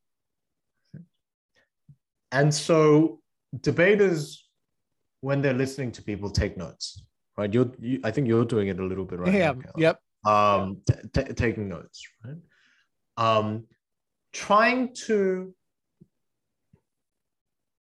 [2.32, 3.22] And so
[3.62, 4.48] debaters,
[5.22, 7.04] when they're listening to people, take notes,
[7.38, 7.54] right?
[7.54, 9.72] You're, you, I think you're doing it a little bit right yeah, now.
[9.78, 10.00] Yep.
[10.26, 12.36] Um, t- t- taking notes, right?
[13.18, 13.66] Um,
[14.34, 15.54] trying to,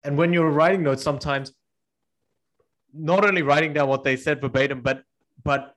[0.03, 1.53] and when you're writing notes, sometimes
[2.93, 5.03] not only writing down what they said verbatim, but
[5.43, 5.75] but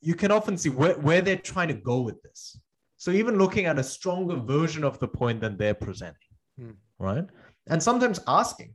[0.00, 2.58] you can often see where, where they're trying to go with this.
[2.98, 6.16] So even looking at a stronger version of the point than they're presenting,
[6.58, 6.72] hmm.
[6.98, 7.24] right?
[7.68, 8.74] And sometimes asking,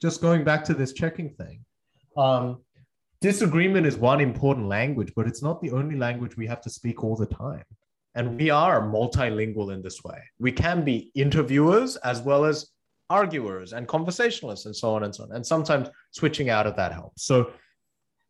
[0.00, 1.64] just going back to this checking thing.
[2.16, 2.60] Um,
[3.22, 7.02] disagreement is one important language, but it's not the only language we have to speak
[7.02, 7.64] all the time.
[8.14, 10.18] And we are multilingual in this way.
[10.38, 12.68] We can be interviewers as well as
[13.08, 15.32] arguers and conversationalists and so on and so on.
[15.32, 17.24] And sometimes switching out of that helps.
[17.24, 17.50] So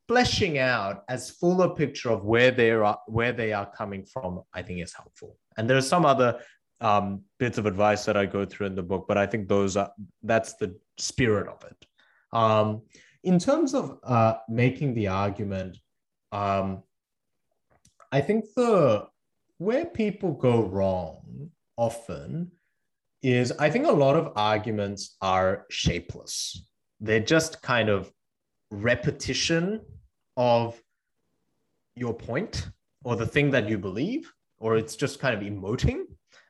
[0.07, 4.43] fleshing out as full a picture of where they are where they are coming from
[4.53, 5.37] i think is helpful.
[5.57, 6.41] And there are some other
[6.81, 9.77] um, bits of advice that i go through in the book but i think those
[9.77, 9.91] are
[10.23, 11.87] that's the spirit of it.
[12.33, 12.83] Um,
[13.23, 15.79] in terms of uh, making the argument
[16.33, 16.83] um,
[18.13, 19.07] i think the
[19.59, 22.51] where people go wrong often
[23.23, 26.67] is i think a lot of arguments are shapeless.
[27.01, 28.11] They're just kind of
[28.71, 29.81] repetition
[30.37, 30.81] of
[31.97, 32.69] your point
[33.05, 36.03] or the thing that you believe, or it's just kind of emoting.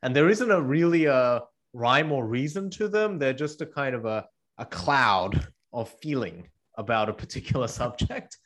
[0.03, 1.43] And there isn't a really a
[1.73, 3.19] rhyme or reason to them.
[3.19, 4.27] They're just a kind of a,
[4.59, 8.39] a cloud of feeling about a particular subject.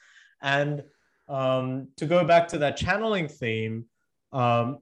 [0.42, 0.82] And
[1.28, 3.84] um, to go back to that channeling theme,
[4.32, 4.78] um,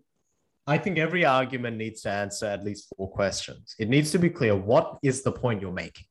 [0.69, 3.75] I think every argument needs to answer at least four questions.
[3.79, 6.07] It needs to be clear what is the point you're making?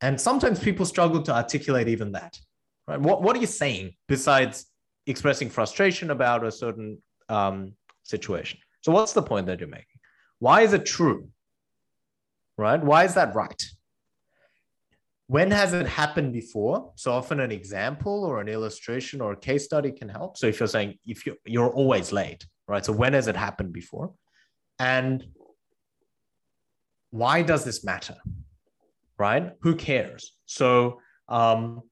[0.00, 2.38] And sometimes people struggle to articulate even that.
[2.86, 3.00] Right?
[3.00, 4.66] What, what are you saying besides
[5.06, 8.58] expressing frustration about a certain um, situation?
[8.80, 10.00] So, what's the point that you're making?
[10.38, 11.28] Why is it true?
[12.58, 12.82] Right?
[12.82, 13.62] Why is that right?
[15.28, 16.92] When has it happened before?
[16.96, 20.36] So often an example or an illustration or a case study can help.
[20.36, 22.84] So if you're saying if you you're always late, right?
[22.84, 24.12] So when has it happened before?
[24.78, 25.24] And
[27.10, 28.16] why does this matter?
[29.22, 29.52] right?
[29.60, 30.32] Who cares?
[30.46, 31.82] So um,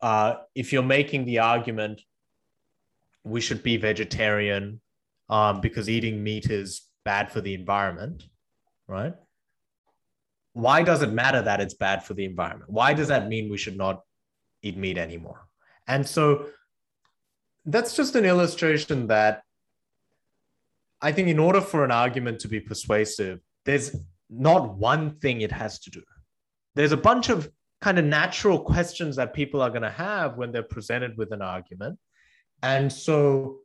[0.00, 2.00] uh, if you're making the argument,
[3.24, 4.80] we should be vegetarian
[5.28, 8.24] um, because eating meat is bad for the environment,
[8.86, 9.14] right?
[10.52, 12.70] Why does it matter that it's bad for the environment?
[12.70, 14.02] Why does that mean we should not
[14.62, 15.46] eat meat anymore?
[15.86, 16.46] And so
[17.64, 19.42] that's just an illustration that
[21.02, 23.94] I think in order for an argument to be persuasive, there's
[24.30, 26.02] not one thing it has to do
[26.76, 27.50] there's a bunch of
[27.80, 31.42] kind of natural questions that people are going to have when they're presented with an
[31.42, 31.98] argument.
[32.62, 33.58] And so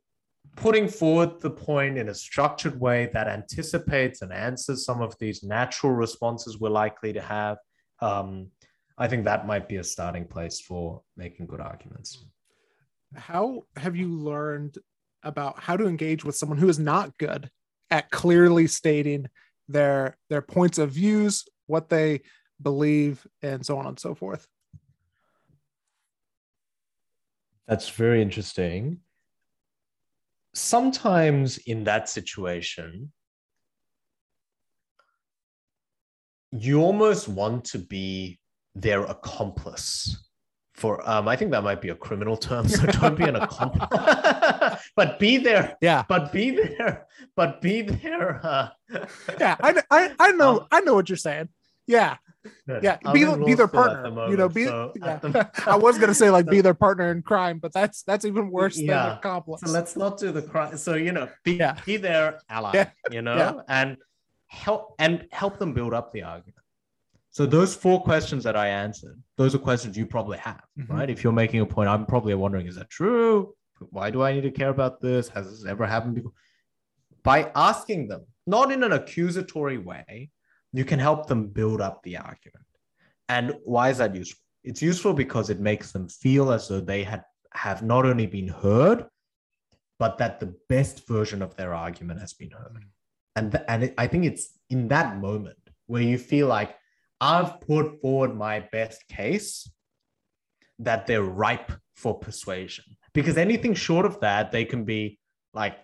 [0.56, 5.44] putting forward the point in a structured way that anticipates and answers some of these
[5.44, 7.58] natural responses we're likely to have,
[8.02, 8.48] um,
[8.98, 12.26] I think that might be a starting place for making good arguments.
[13.16, 14.78] How have you learned
[15.24, 17.50] about how to engage with someone who is not good
[17.90, 19.28] at clearly stating
[19.68, 22.22] their their points of views, what they
[22.62, 24.48] believe, and so on and so forth.
[27.68, 29.00] That's very interesting.
[30.54, 33.12] Sometimes in that situation,
[36.52, 38.40] you almost want to be
[38.76, 40.28] their accomplice
[40.74, 43.88] for um i think that might be a criminal term so don't be an accomplice
[44.96, 47.06] but be there Yeah, but be there
[47.36, 48.70] but be there uh,
[49.40, 51.50] yeah, I, I, I know Um, I know what you're saying.
[51.88, 52.18] Yeah,
[52.82, 55.18] yeah, I'm be in the- law be their partner, the you know, be- so yeah.
[55.18, 58.26] the- I was gonna say like So- be their partner in crime, but that's that's
[58.26, 59.18] even worse than Yeah.
[59.18, 59.62] accomplice.
[59.62, 60.78] So let's not do the crime.
[60.78, 61.78] So you know, be Yeah.
[61.86, 62.72] be their ally.
[62.74, 62.90] Yeah.
[63.12, 63.54] You know, Yeah.
[63.68, 63.98] and
[64.48, 66.56] help and help them build up the argument.
[67.30, 70.90] So those four questions that I answered, those are questions you probably have, Mhm.
[70.90, 71.10] right?
[71.10, 73.56] If you're making a point, I'm probably wondering, is that true?
[73.90, 75.30] Why do I need to care about this?
[75.30, 76.34] Has this ever happened before?
[77.24, 80.30] By asking them, not in an accusatory way,
[80.74, 82.66] you can help them build up the argument.
[83.30, 84.42] And why is that useful?
[84.64, 88.48] It's useful because it makes them feel as though they had have not only been
[88.48, 89.06] heard,
[90.00, 92.74] but that the best version of their argument has been heard.
[92.74, 92.84] Mm.
[93.36, 95.58] And th- and it, I think it's in that moment
[95.88, 96.76] where you feel like
[97.20, 99.70] I've put forward my best case
[100.80, 102.86] that they're ripe for persuasion.
[103.14, 105.20] Because anything short of that, they can be
[105.54, 105.78] like,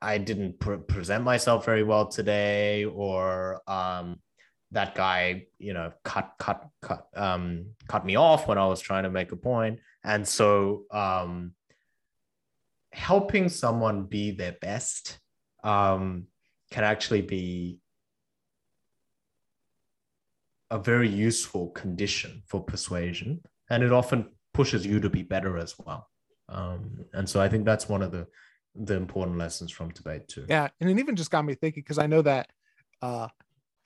[0.00, 4.20] I didn't pre- present myself very well today, or um,
[4.72, 9.04] that guy, you know, cut cut cut um, cut me off when I was trying
[9.04, 9.76] to make a point.
[9.76, 11.54] point, and so um,
[12.92, 15.18] helping someone be their best
[15.64, 16.26] um,
[16.70, 17.78] can actually be
[20.70, 25.74] a very useful condition for persuasion, and it often pushes you to be better as
[25.78, 26.08] well.
[26.48, 28.26] Um, and so I think that's one of the
[28.78, 30.46] the important lessons from debate too.
[30.48, 32.48] Yeah, and it even just got me thinking because I know that
[33.02, 33.28] uh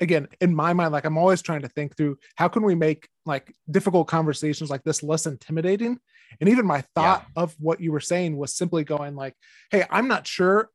[0.00, 3.08] again, in my mind like I'm always trying to think through how can we make
[3.24, 5.98] like difficult conversations like this less intimidating?
[6.40, 9.34] And even my thought of what you were saying was simply going like,
[9.70, 10.70] "Hey, I'm not sure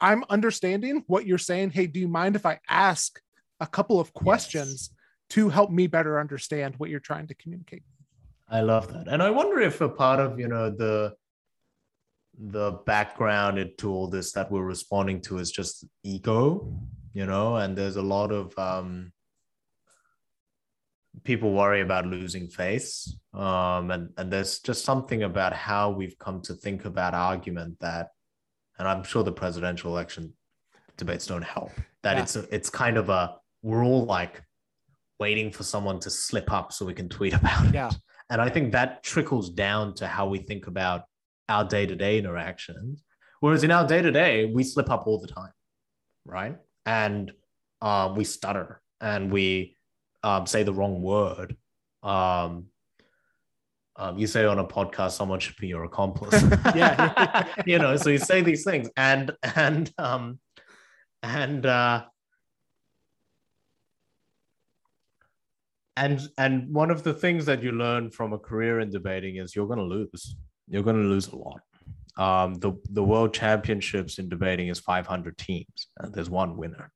[0.00, 1.70] I'm understanding what you're saying.
[1.70, 3.20] Hey, do you mind if I ask
[3.60, 4.90] a couple of questions
[5.30, 7.82] to help me better understand what you're trying to communicate?"
[8.48, 9.08] I love that.
[9.08, 11.14] And I wonder if a part of, you know, the
[12.38, 16.72] the background to all this that we're responding to is just ego,
[17.12, 19.12] you know, and there's a lot of um
[21.24, 23.16] people worry about losing face.
[23.32, 28.08] Um and, and there's just something about how we've come to think about argument that
[28.78, 30.34] and I'm sure the presidential election
[30.98, 31.72] debates don't help.
[32.02, 32.22] That Yeah.
[32.22, 34.42] it's a, it's kind of a we're all like
[35.18, 37.74] waiting for someone to slip up so we can tweet about it.
[37.74, 37.90] Yeah.
[38.28, 41.02] And I think that trickles down to how we think about
[41.48, 43.02] our day to day interactions.
[43.40, 45.52] Whereas in our day to day, we slip up all the time,
[46.24, 46.56] right?
[46.84, 47.32] And
[47.82, 49.76] uh, we stutter and we
[50.22, 51.56] um, say the wrong word.
[52.02, 52.66] Um,
[53.98, 56.42] um, you say on a podcast, someone should be your accomplice.
[56.74, 57.46] Yeah.
[57.66, 60.38] you know, so you say these things, and and um,
[61.22, 62.04] and uh,
[65.96, 69.56] and and one of the things that you learn from a career in debating is
[69.56, 70.36] you're going to lose
[70.68, 71.60] you're going to lose a lot.
[72.18, 76.90] Um, the the world championships in debating is 500 teams and there's one winner.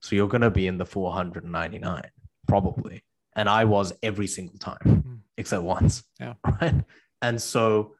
[0.00, 2.02] So you're going to be in the 499
[2.46, 3.04] probably.
[3.36, 5.18] And i was every single time Mhm.
[5.36, 6.04] except once.
[6.20, 6.34] Yeah.
[6.60, 6.84] right?
[7.22, 7.94] And so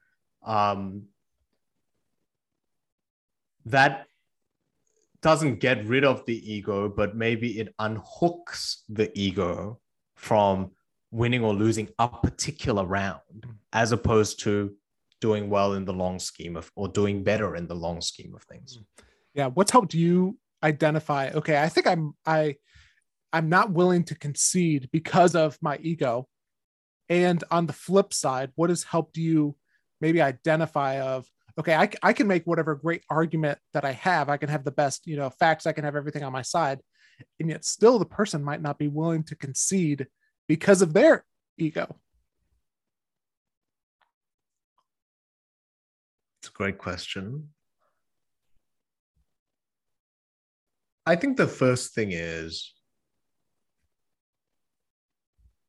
[0.44, 1.04] um
[3.66, 4.06] that
[5.22, 9.78] doesn't get rid of the ego, but maybe it unhooks the ego
[10.14, 10.70] from
[11.10, 14.74] winning or losing a particular round, as opposed to
[15.20, 18.42] doing well in the long scheme of or doing better in the long scheme of
[18.44, 18.78] things.
[18.78, 19.04] Mm.
[19.34, 22.56] yeah what's helped you identify okay i think i'm i
[23.32, 26.26] i'm not willing to concede because of my ego.
[27.08, 29.56] And on the flip side what has helped you
[30.00, 31.26] maybe identify of
[31.58, 34.70] okay I, I can make whatever great argument that i have i can have the
[34.70, 36.80] best you know facts i can have everything on my side.
[37.38, 40.06] And yet still the person might not be willing to concede
[40.48, 41.24] because of their
[41.58, 42.00] ego
[46.40, 47.48] It's a great question.
[51.06, 52.74] I think the first thing is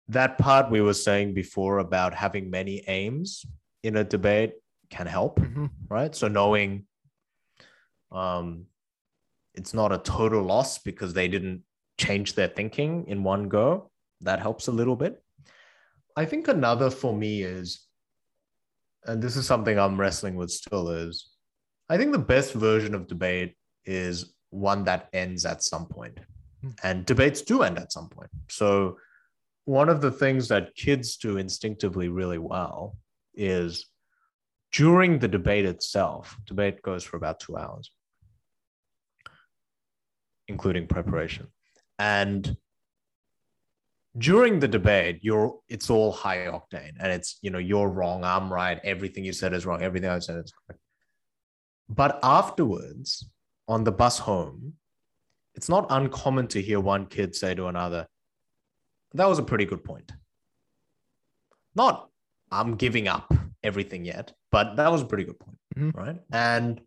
[0.09, 3.45] that part we were saying before about having many aims
[3.83, 4.53] in a debate
[4.89, 5.69] can help, Mhm.
[5.87, 6.13] right?
[6.13, 6.85] So knowing
[8.11, 8.65] um,
[9.53, 11.63] it's not a total loss because they didn't
[11.97, 13.89] change their thinking in one go,
[14.27, 15.23] that helps a little bit.
[16.17, 17.87] I think another for me is
[19.05, 21.29] and this is something I'm wrestling with still is
[21.89, 26.19] I think the best version of debate is one that ends at some point.
[26.61, 26.69] Hmm.
[26.83, 28.29] And debates do end at some point.
[28.49, 28.97] So,
[29.65, 32.97] one of the things that kids do instinctively really well
[33.35, 33.87] is
[34.71, 37.91] during the debate itself, debate goes for about two hours,
[40.47, 41.47] including preparation.
[41.99, 42.55] And
[44.18, 48.51] during the debate, you're it's all high octane and it's you know, you're wrong, I'm
[48.51, 50.82] right, everything you said is wrong, everything I said is correct.
[51.89, 53.30] But afterwards,
[53.68, 54.74] on the bus home,
[55.55, 58.07] it's not uncommon to hear one kid say to another,
[59.14, 60.12] That was a pretty good point.
[61.76, 62.09] Not,
[62.51, 63.34] I'm giving up
[63.64, 65.93] everything yet, but that was a pretty good point, Mhm.
[65.95, 66.20] right?
[66.32, 66.82] And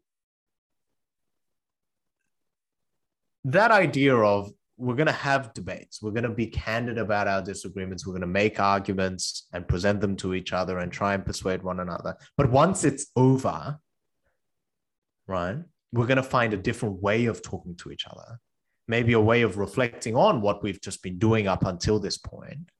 [3.44, 7.42] that idea of we're going to have debates, we're going to be candid about our
[7.42, 11.24] disagreements, we're going to make arguments and present them to each other and try and
[11.24, 12.16] persuade one another.
[12.36, 13.78] But once it's over,
[15.26, 15.58] right,
[15.92, 18.40] we're going to find a different way of talking to each other,
[18.88, 22.70] maybe a way of reflecting on what we've just been doing up until this point.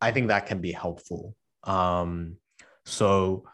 [0.00, 1.36] I think that can be helpful.
[1.62, 2.36] Um,
[2.84, 3.44] so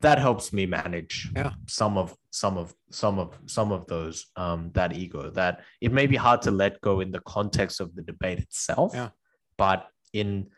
[0.00, 1.52] that helps me manage Yeah.
[1.68, 6.06] some of some of some of some of those um, that ego that it may
[6.06, 9.10] be hard to let go in the context of the debate itself Yeah.
[9.56, 10.48] but in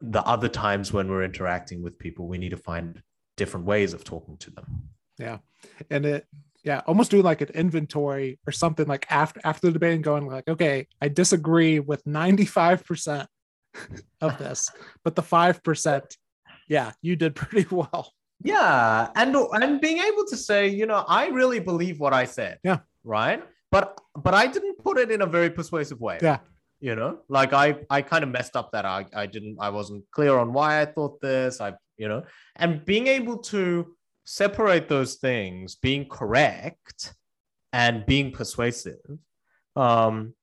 [0.00, 3.02] the other times when we're interacting with people we need to find
[3.36, 4.88] different ways of talking to them
[5.18, 5.38] Yeah.
[5.90, 6.26] and it
[6.64, 10.26] yeah almost doing like an inventory or something like after after the debate and going
[10.26, 13.26] like okay i disagree with 95%
[14.20, 14.70] of this
[15.04, 16.16] but the 5%
[16.68, 18.12] yeah you did pretty well
[18.42, 22.58] Yeah, and and being able to say, you know, I really believe what I said.
[22.62, 22.80] Yeah.
[23.02, 23.42] Right.
[23.70, 26.18] But but I didn't put it in a very persuasive way.
[26.20, 26.38] Yeah.
[26.80, 30.04] You know, like I I kind of messed up that I I didn't I wasn't
[30.10, 31.60] clear on why I thought this.
[31.60, 32.24] I you know,
[32.56, 37.14] and being able to separate those things, being correct
[37.72, 39.00] and being persuasive,
[39.76, 40.34] um,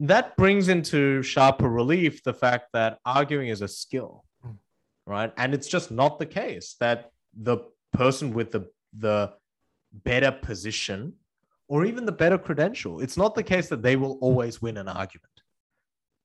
[0.00, 4.24] that brings into sharper relief the fact that arguing is a skill.
[5.10, 5.32] Right?
[5.36, 7.58] And it's just not the case that the
[7.92, 9.32] person with the the
[9.92, 11.12] better position
[11.66, 14.88] or even the better credential it's not the case that they will always win an
[14.88, 15.36] argument.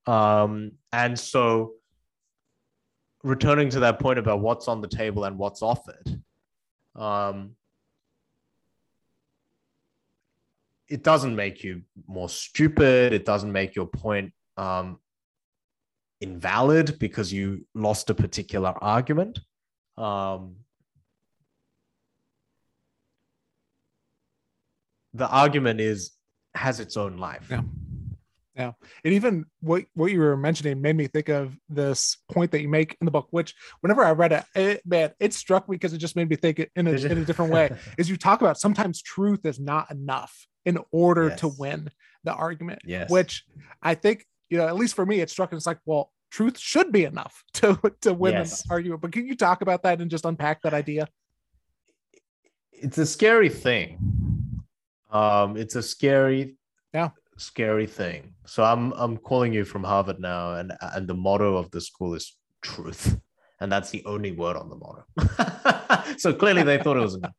[0.05, 1.73] Um and so
[3.23, 6.21] returning to that point about what's on the table and what's offered
[6.95, 7.55] um
[10.88, 13.11] it doesn't make you more stupid.
[13.11, 14.99] It doesn't make your point um
[16.26, 19.39] invalid because you lost a particular argument.
[19.97, 20.57] Um,
[25.13, 26.11] the argument is
[26.55, 27.47] has its own life.
[27.49, 27.61] Yeah.
[28.55, 28.71] Yeah.
[29.03, 32.69] And even what what you were mentioning made me think of this point that you
[32.69, 35.93] make in the book, which whenever I read it, it man, it struck me because
[35.93, 37.69] it just made me think it in a, in a different way.
[37.97, 41.89] Is you talk about sometimes truth is not enough in order to win
[42.23, 42.82] the argument.
[42.86, 43.09] Yes.
[43.09, 43.43] Which
[43.82, 46.91] I think, you know, at least for me, it struck it's like, well, truth should
[46.91, 47.67] be enough to
[48.01, 48.61] to win Yes.
[48.65, 49.01] an argument.
[49.01, 51.07] But can you talk about that and just unpack that idea?
[52.88, 53.88] it's a scary thing.
[55.09, 56.57] Um, it's a scary,
[56.93, 57.11] Yeah.
[57.38, 58.36] scary thing.
[58.45, 62.13] So I'm I'm calling you from Harvard now, and and the motto of the school
[62.19, 63.17] is truth,
[63.61, 65.03] and that's the only word on the motto.
[66.23, 67.38] so clearly they thought it was enough,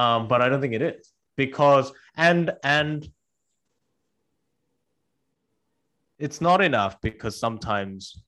[0.00, 1.04] um, but I don't think it is
[1.36, 1.86] because
[2.28, 3.08] and and
[6.24, 8.22] it's not enough because sometimes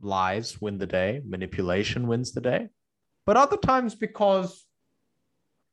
[0.00, 2.62] lies win the day, manipulation wins the day
[3.24, 4.66] but other times because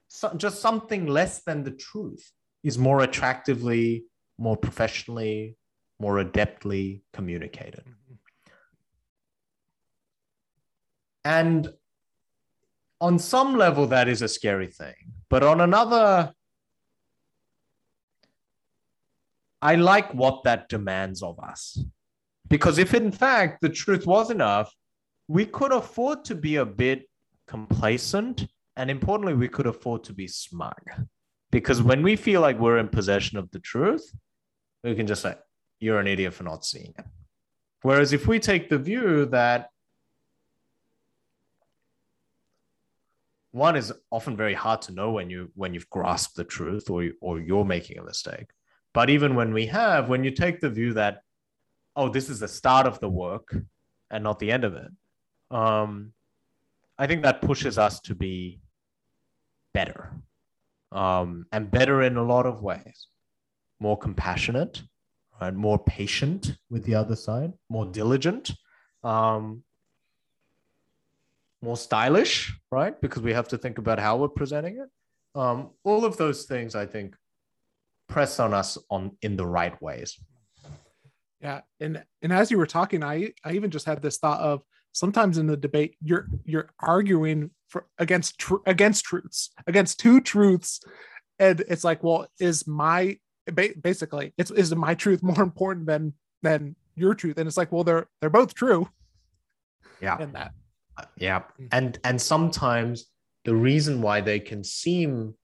[0.08, 2.32] so, just something less than the truth
[2.64, 4.06] is more attractively,
[4.38, 5.58] more professionally,
[6.00, 7.84] more adeptly communicated.
[11.24, 11.70] And
[13.02, 14.96] on some level, that is a scary thing.
[15.30, 16.34] But on another,
[19.62, 21.84] I like what that demands of us.
[22.48, 24.74] Because if in fact the truth was enough,
[25.28, 27.08] we could afford to be a bit
[27.48, 30.84] complacent and importantly we could afford to be smug
[31.52, 34.14] because when we feel like we're in possession of the truth
[34.84, 35.36] we can just say
[35.80, 37.06] you're an idiot for not seeing it
[37.82, 39.70] whereas if we take the view that
[43.52, 47.10] one is often very hard to know when you when you've grasped the truth or
[47.20, 48.50] or you're making a mistake
[48.94, 51.22] but even when we have when you take the view that
[51.96, 53.56] oh this is the start of the work
[54.12, 54.92] and not the end of it
[55.52, 56.14] um
[57.00, 58.60] I think that pushes us to be
[59.74, 60.12] better
[60.92, 63.08] um, and better in a lot of ways.
[63.80, 64.84] More compassionate,
[65.40, 65.54] right?
[65.54, 68.52] more patient with the other side, more diligent.
[69.02, 69.64] Um,
[71.62, 73.00] more stylish, right?
[73.02, 75.40] Because we have to think about how we're presenting it.
[75.40, 77.16] Um, all of those things, I think,
[78.10, 80.20] press on us on in the right ways.
[81.42, 84.62] Yeah, and and as you were talking, I I even just had this thought of
[84.92, 90.82] sometimes in the debate you're you're arguing for against tr- against truths against two truths,
[91.38, 93.18] and it's like, well, is my
[93.56, 97.38] basically it's is my truth more important than than your truth?
[97.38, 98.90] And it's like, well, they're they're both true.
[100.02, 100.52] Yeah, in that.
[100.98, 101.70] Uh, yeah, mm.
[101.72, 103.06] and and sometimes
[103.46, 105.36] the reason why they can seem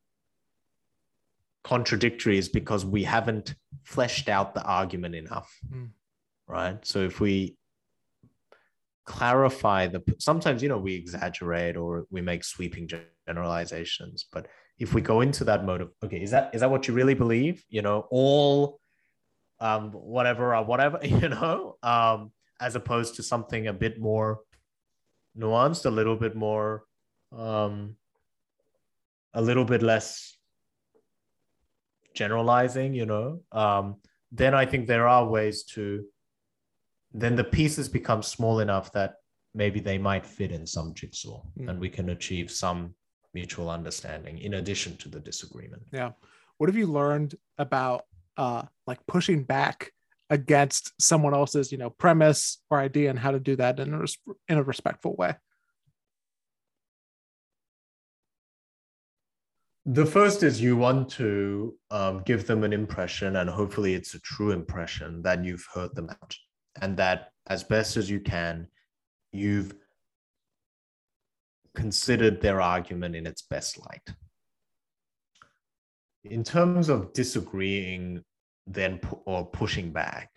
[1.65, 5.89] contradictory is because we haven't fleshed out the argument enough mm.
[6.47, 7.57] right so if we
[9.05, 12.87] clarify the sometimes you know we exaggerate or we make sweeping
[13.27, 14.47] generalizations but
[14.77, 17.15] if we go into that mode of okay is that is that what you really
[17.15, 18.79] believe you know all
[19.59, 24.39] um whatever or whatever you know um as opposed to something a bit more
[25.35, 26.83] nuanced a little bit more
[27.35, 27.95] um
[29.33, 30.34] a little bit less
[32.15, 33.95] generalizing you know um
[34.31, 36.03] then i think there are ways to
[37.13, 39.15] then the pieces become small enough that
[39.53, 41.69] maybe they might fit in some jigsaw mm.
[41.69, 42.93] and we can achieve some
[43.33, 45.83] mutual understanding in addition to the disagreement.
[45.91, 46.11] Yeah.
[46.57, 48.03] What have you learned about
[48.37, 49.91] uh like pushing back
[50.29, 53.99] against someone else's you know premise or idea and how to do that in a,
[53.99, 54.17] res-
[54.49, 55.35] in a respectful way
[59.85, 64.19] the first is you want to um, give them an impression and hopefully it's a
[64.21, 66.35] true impression that you've heard them out
[66.81, 68.67] and that as best as you can,
[69.31, 69.75] you've
[71.75, 74.15] considered their argument in its best light.
[76.23, 78.23] In terms of disagreeing
[78.65, 80.31] then or pushing back,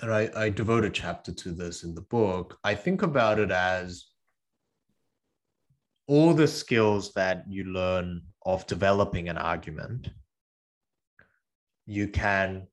[0.00, 3.50] and I, I devote a chapter to this in the book, I think about it
[3.50, 4.06] as
[6.10, 10.08] all the skills that you learn of developing an argument,
[11.86, 12.66] you can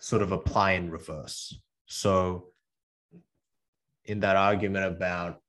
[0.00, 1.60] sort of apply in reverse.
[1.84, 2.46] So,
[4.06, 5.42] in that argument about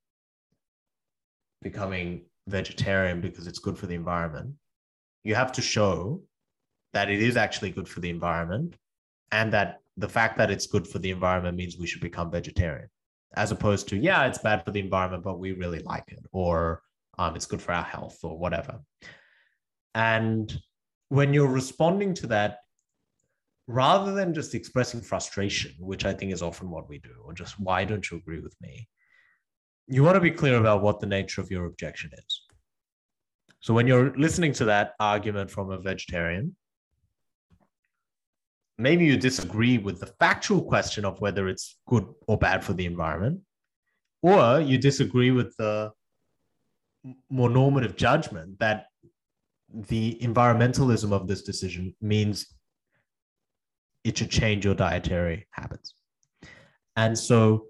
[1.62, 4.56] becoming vegetarian because it's good for the environment,
[5.24, 6.22] you have to show
[6.92, 8.76] that it is actually good for the environment
[9.32, 12.90] and that the fact that it's good for the environment means we should become vegetarian
[13.36, 16.84] as opposed to yeah it's bad for the environment but we really like it or
[17.18, 18.80] um, it's good for our health or whatever
[19.96, 20.60] and
[21.10, 22.58] when you're responding to that
[23.68, 27.60] rather than just expressing frustration, which I think is often what we do, or just
[27.60, 28.88] why don't you agree with me?
[29.88, 32.42] You want to be clear about what the nature of your objection is.
[33.60, 36.56] So when you're listening to that argument from a vegetarian,
[38.78, 42.86] maybe you disagree with the factual question of whether it's good or bad for the
[42.86, 43.42] environment,
[44.22, 45.92] or you disagree with the
[47.30, 48.88] more normative judgment that
[49.74, 52.48] the environmentalism of this decision means
[54.04, 55.96] it should change your dietary habits.
[56.96, 57.66] And so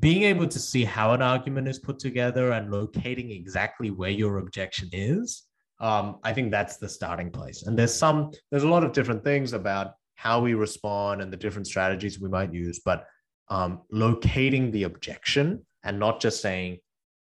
[0.00, 4.38] being able to see how an argument is put together and locating exactly where your
[4.38, 5.44] objection is,
[5.80, 7.62] um, I think that's the starting place.
[7.62, 11.36] And there's some, there's a lot of different things about how we respond and the
[11.36, 13.06] different strategies we might use, but
[13.48, 16.78] um, locating the objection and not just saying,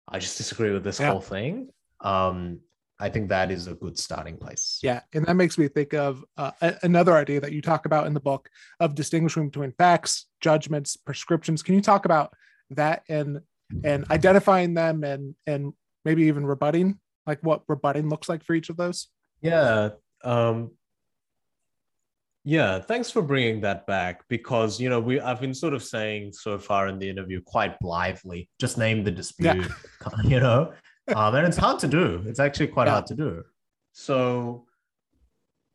[0.07, 1.11] I just disagree with this yeah.
[1.11, 1.69] whole thing,
[2.01, 2.59] um,
[2.99, 4.79] I think that is a good starting place.
[4.81, 6.51] Yeah, and that makes me think of uh,
[6.83, 8.49] another idea that you talk about in the book
[8.79, 11.61] of distinguishing between facts, judgments, prescriptions.
[11.61, 12.33] Can you talk about
[12.69, 13.41] that and
[13.83, 15.73] and identifying them and and
[16.05, 19.07] maybe even rebutting, like what rebutting looks like for each of those?
[19.41, 19.89] Yeah,
[20.23, 20.71] um,
[22.45, 22.79] yeah.
[22.79, 26.57] Thanks for bringing that back because you know we I've been sort of saying so
[26.57, 30.11] far in the interview quite blithely, just name the dispute, yeah.
[30.23, 30.71] you know
[31.13, 32.23] um, and it's hard to do.
[32.25, 32.93] It's actually quite yeah.
[32.93, 33.43] hard to do.
[33.93, 34.65] So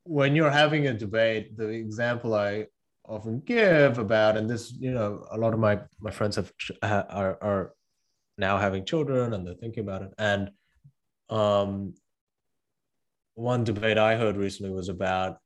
[0.04, 2.66] when you're having a debate, the example I
[3.04, 6.52] often give about, and this, you know, a lot of my my friends have
[6.82, 7.72] are are
[8.38, 10.12] now having children and they're thinking about it.
[10.18, 10.50] And
[11.28, 11.94] um,
[13.34, 15.38] one debate I heard recently was about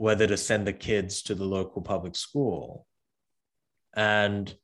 [0.00, 2.86] whether to send the kids to the local public school,
[3.94, 4.54] and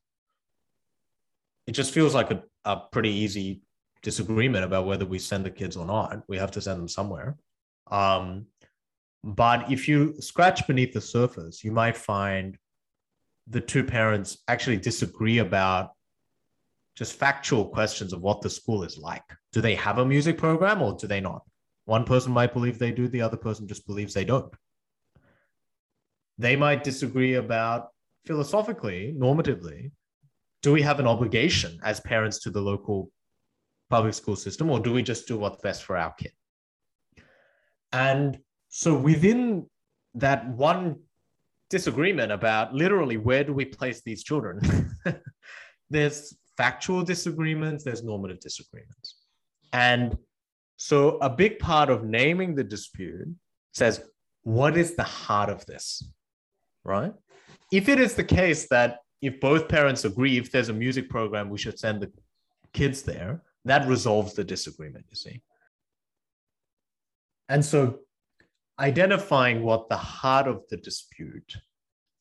[1.66, 3.61] it just feels like a, a pretty easy
[4.01, 6.22] disagreement about whether we send the kids or not.
[6.26, 7.37] We have to send them somewhere.
[7.91, 8.47] Um,
[9.22, 12.57] but if you scratch beneath the surface, you might find
[13.47, 15.91] the two parents actually disagree about
[16.95, 19.28] just factual questions of what the school is like.
[19.53, 21.43] Do they have a music program or do they not?
[21.84, 24.51] One person might believe they do, the other person just believes they don't.
[26.39, 27.89] They might disagree about
[28.26, 29.91] philosophically, normatively,
[30.62, 33.11] do we have an obligation as parents to the local
[33.89, 36.32] public school system, or do we just do what's best for our kid?
[37.93, 39.66] And so within
[40.14, 40.97] that one
[41.70, 44.61] disagreement about literally where do we place these children,
[45.91, 49.22] there's factual disagreements, there's normative disagreements.
[49.72, 50.16] And
[50.76, 53.28] so a big part of naming the dispute
[53.72, 54.03] says,
[54.43, 56.03] what is the heart of this?
[56.87, 57.12] Right?
[57.72, 61.51] If it is the case that if both parents agree, if there's a music program,
[61.51, 62.12] we should send the
[62.72, 65.43] kids there, that resolves the disagreement, you see.
[67.49, 68.01] And so
[68.78, 71.57] identifying what the heart of the dispute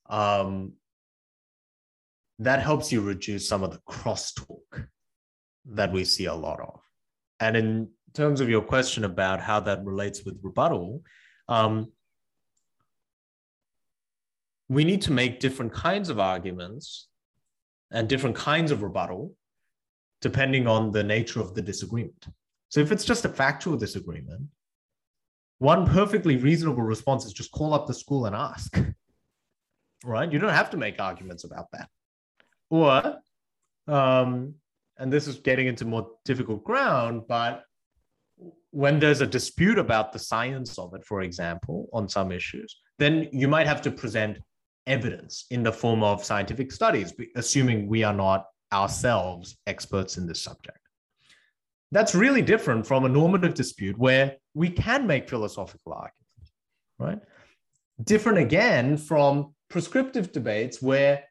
[0.10, 0.74] um,
[2.40, 4.88] that helps you reduce some of the crosstalk
[5.66, 6.80] that we see a lot of.
[7.40, 11.04] And in terms of your question about how that relates with rebuttal,
[11.50, 11.92] um,
[14.70, 17.08] we need to make different kinds of arguments
[17.92, 19.34] and different kinds of rebuttal
[20.22, 22.28] depending on the nature of the disagreement.
[22.70, 24.42] So if it's just a factual disagreement,
[25.60, 28.78] one perfectly reasonable response is just call up the school and ask.
[30.04, 30.32] Right?
[30.32, 31.90] You don't have to make arguments about that.
[32.70, 33.18] Or,
[33.88, 34.56] um,
[34.98, 37.64] and this is getting into more difficult ground, but
[38.72, 43.30] when there's a dispute about the science of it, for example, on some issues, then
[43.32, 44.40] you might have to present
[44.88, 50.42] evidence in the form of scientific studies, assuming we are not ourselves experts in this
[50.42, 50.80] subject.
[51.92, 56.52] That's really different from a normative dispute where we can make philosophical arguments,
[57.00, 57.20] right?
[58.04, 61.24] Different again from prescriptive debates where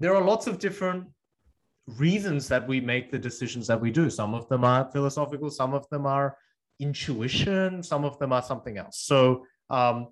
[0.00, 1.06] there are lots of different
[1.86, 4.10] reasons that we make the decisions that we do.
[4.10, 6.36] Some of them are philosophical, some of them are
[6.80, 8.98] intuition, some of them are something else.
[8.98, 10.08] So, um,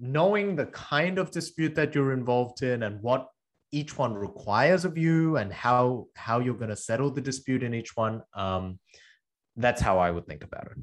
[0.00, 3.28] knowing the kind of dispute that you're involved in and what
[3.70, 7.74] each one requires of you and how how you're going to settle the dispute in
[7.74, 8.80] each one um,
[9.56, 10.78] that's how i would think about it.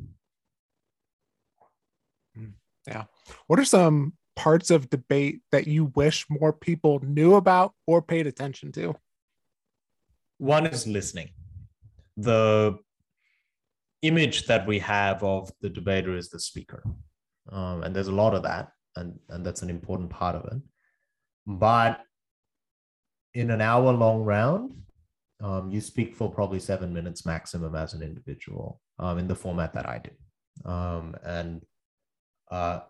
[2.35, 2.51] Hmm.
[2.87, 3.03] yeah.
[3.47, 8.27] What are some parts of debate that you wish more people knew about or paid
[8.27, 8.95] attention to?
[10.37, 11.31] One is listening.
[12.15, 12.77] The
[14.03, 16.83] image that we have of the debater is the speaker
[17.51, 20.61] um, and there's a lot of that and, and that's an important part of it
[21.47, 22.01] but
[23.33, 24.71] in an hour long round,
[25.41, 29.73] um, you speak for probably seven minutes maximum as an individual um, in the format
[29.73, 30.69] that I do.
[30.69, 31.63] Um, and
[32.51, 32.81] uh,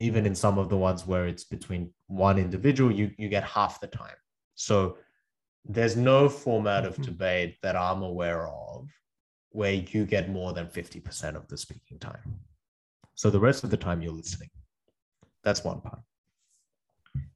[0.00, 3.80] even in some of the ones where it's between one individual, you, you get half
[3.80, 4.16] the time.
[4.56, 4.96] So
[5.64, 7.02] there's no format of mm-hmm.
[7.02, 8.88] debate that I'm aware of
[9.50, 12.40] where you get more than 50% of the speaking time.
[13.14, 14.48] So the rest of the time you're listening.
[15.44, 16.00] That's one part.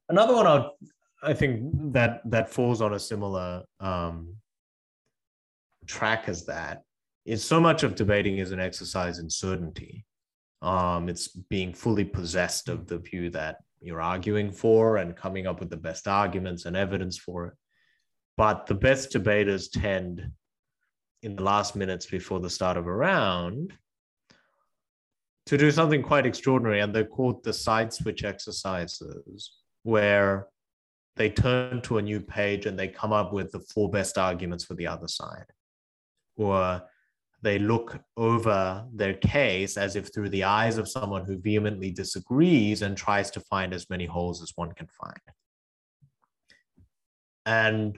[0.09, 0.77] Another one I'll
[1.21, 4.35] I think that that falls on a similar um,
[5.85, 6.83] track as that.
[7.25, 10.05] Is so much of debating is an exercise in certainty.
[10.61, 15.59] Um, it's being fully possessed of the view that you're arguing for and coming up
[15.59, 17.53] with the best arguments and evidence for it.
[18.37, 20.31] But the best debaters tend,
[21.21, 23.73] in the last minutes before the start of a round,
[25.47, 26.81] to do something quite extraordinary.
[26.81, 29.51] And they're called the side switch exercises,
[29.83, 30.47] where
[31.15, 34.63] they turn to a new page and they come up with the four best arguments
[34.63, 35.45] for the other side.
[36.35, 36.83] Or
[37.41, 42.81] they look over their case as if through the eyes of someone who vehemently disagrees
[42.81, 45.21] and tries to find as many holes as one can find.
[47.45, 47.97] And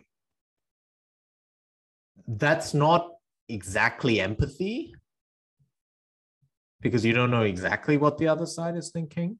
[2.27, 3.09] that's not
[3.47, 4.93] exactly empathy
[6.81, 9.37] because you don't know exactly what the other side is thinking,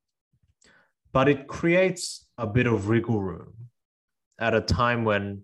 [1.11, 3.53] but it creates a bit of wriggle room
[4.39, 5.43] at a time when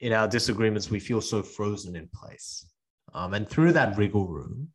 [0.00, 2.66] in our disagreements we feel so frozen in place.
[3.12, 4.68] Um, and through that wriggle room,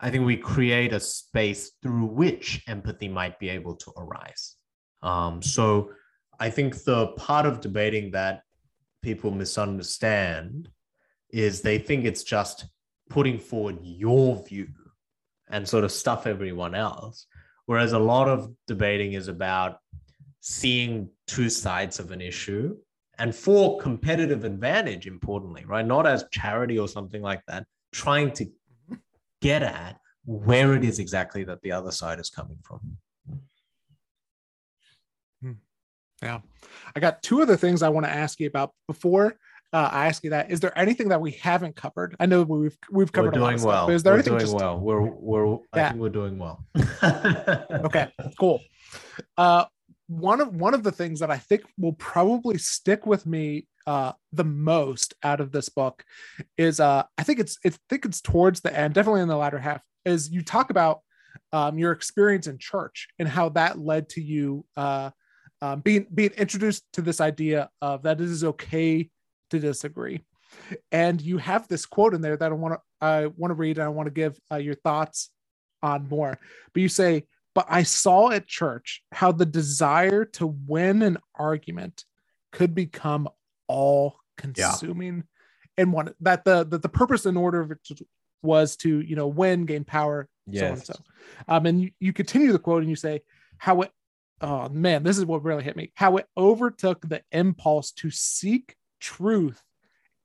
[0.00, 4.56] I think we create a space through which empathy might be able to arise.
[5.02, 5.90] Um, so
[6.38, 8.42] I think the part of debating that
[9.02, 10.68] people misunderstand
[11.34, 12.66] is they think it's just
[13.10, 14.68] putting forward your view
[15.48, 17.26] and sort of stuff everyone else.
[17.66, 19.78] Whereas a lot of debating is about
[20.40, 22.76] seeing two sides of an issue
[23.18, 25.84] and for competitive advantage, importantly, right?
[25.84, 28.46] Not as charity or something like that, trying to
[29.40, 32.96] get at where it is exactly that the other side is coming from.
[35.42, 35.52] Hmm.
[36.22, 36.40] Yeah.
[36.94, 39.36] I got two other things I want to ask you about before
[39.74, 40.52] uh, I ask you that.
[40.52, 42.14] Is there anything that we haven't covered?
[42.20, 43.86] I know we've we've covered we're a lot of well.
[43.86, 44.54] Stuff, is there we're anything doing just...
[44.54, 44.78] well?
[44.78, 45.58] We're we're yeah.
[45.72, 46.64] I think we're doing well.
[47.84, 48.08] okay,
[48.38, 48.60] cool.
[49.36, 49.64] Uh,
[50.06, 54.12] one of one of the things that I think will probably stick with me uh,
[54.32, 56.04] the most out of this book
[56.56, 59.58] is uh, I think it's I think it's towards the end, definitely in the latter
[59.58, 61.00] half, is you talk about
[61.52, 65.10] um, your experience in church and how that led to you uh,
[65.60, 69.10] um, being being introduced to this idea of that it is okay
[69.60, 70.22] to disagree.
[70.92, 73.78] And you have this quote in there that I want to I want to read
[73.78, 75.30] and I want to give uh, your thoughts
[75.82, 76.38] on more.
[76.72, 82.04] But you say, "But I saw at church how the desire to win an argument
[82.52, 83.28] could become
[83.66, 85.22] all consuming." Yeah.
[85.76, 87.80] And one that the that the purpose and order of it
[88.42, 90.60] was to you know win, gain power, yes.
[90.60, 90.94] so and so.
[91.48, 93.22] Um, and you, you continue the quote and you say
[93.58, 93.90] how it
[94.40, 95.90] oh man, this is what really hit me.
[95.94, 99.62] How it overtook the impulse to seek truth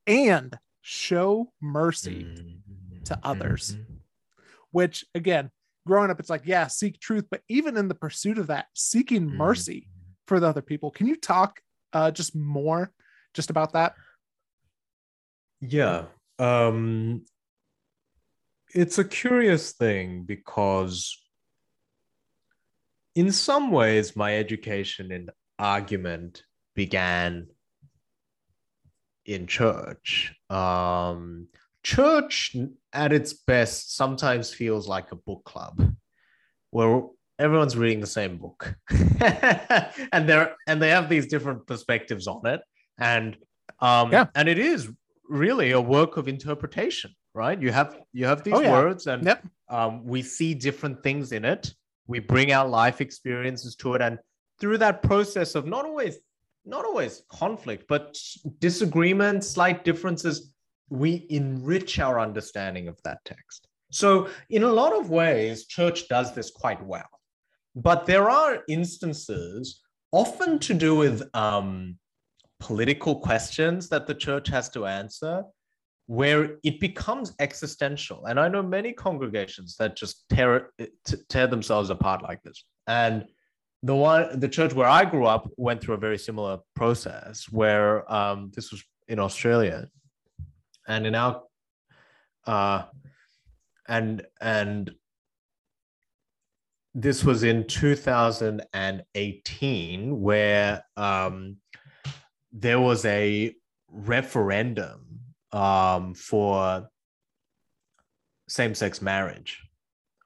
[0.07, 3.03] and show mercy mm-hmm.
[3.03, 3.73] to others.
[3.73, 3.93] Mm-hmm.
[4.71, 5.51] Which again,
[5.85, 9.27] growing up, it's like, yeah, seek truth, but even in the pursuit of that, seeking
[9.27, 9.37] mm-hmm.
[9.37, 9.89] mercy
[10.27, 10.91] for the other people.
[10.91, 11.59] Can you talk
[11.91, 12.91] uh just more
[13.33, 13.95] just about that?
[15.59, 16.05] Yeah.
[16.37, 17.25] Um
[18.73, 21.17] it's a curious thing because
[23.15, 26.43] in some ways my education in argument
[26.75, 27.47] began
[29.29, 31.47] in church um,
[31.83, 32.55] church
[32.93, 35.93] at its best sometimes feels like a book club
[36.71, 37.03] where
[37.37, 38.75] everyone's reading the same book
[40.11, 42.61] and they're and they have these different perspectives on it
[42.99, 43.37] and
[43.79, 44.25] um yeah.
[44.35, 44.89] and it is
[45.29, 47.61] really a work of interpretation right?
[47.61, 48.71] You have you have these oh, yeah.
[48.71, 49.45] words, and yep.
[49.69, 51.73] um, we see different things in it.
[52.07, 54.19] We bring our life experiences to it, and
[54.59, 56.17] through that process of not always
[56.65, 58.17] not always conflict, but
[58.59, 60.53] disagreement, slight differences,
[60.89, 63.67] we enrich our understanding of that text.
[63.91, 67.09] So, in a lot of ways, church does this quite well.
[67.75, 69.81] But there are instances,
[70.11, 71.97] often to do with um,
[72.59, 75.43] political questions that the church has to answer,
[76.07, 78.25] where it becomes existential.
[78.25, 80.71] And I know many congregations that just tear
[81.29, 82.63] tear themselves apart like this.
[82.87, 83.25] And
[83.83, 88.11] the one the church where I grew up went through a very similar process where
[88.11, 89.87] um, this was in Australia,
[90.87, 91.43] and in our
[92.45, 92.83] uh,
[93.87, 94.91] and and
[96.93, 101.55] this was in 2018 where um,
[102.51, 103.55] there was a
[103.87, 105.05] referendum
[105.51, 106.89] um, for
[108.47, 109.61] same-sex marriage,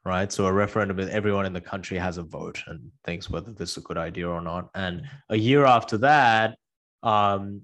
[0.06, 0.32] right?
[0.32, 3.72] So a referendum is everyone in the country has a vote and thinks whether this
[3.72, 4.70] is a good idea or not.
[4.76, 6.58] And a year after that,
[7.04, 7.62] um,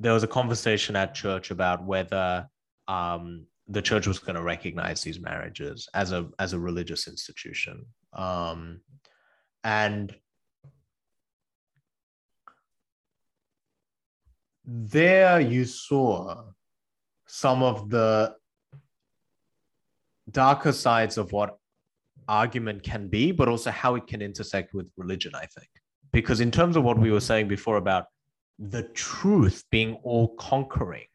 [0.00, 2.46] there was a conversation at church about whether
[2.88, 7.86] um, the church was going to recognize these marriages as a as a religious institution.
[8.12, 8.80] Um,
[9.64, 10.14] and
[14.64, 16.42] there you saw
[17.26, 18.34] some of the
[20.30, 21.58] darker sides of what
[22.28, 25.68] argument can be, but also how it can intersect with religion, I think.
[26.12, 28.06] Because in terms of what we were saying before about
[28.58, 31.06] the truth being all conquering,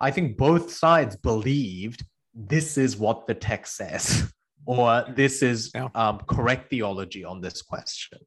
[0.00, 2.04] I think both sides believed
[2.34, 4.32] this is what the text says,
[4.66, 5.88] or this is yeah.
[5.94, 8.18] um, correct theology on this question.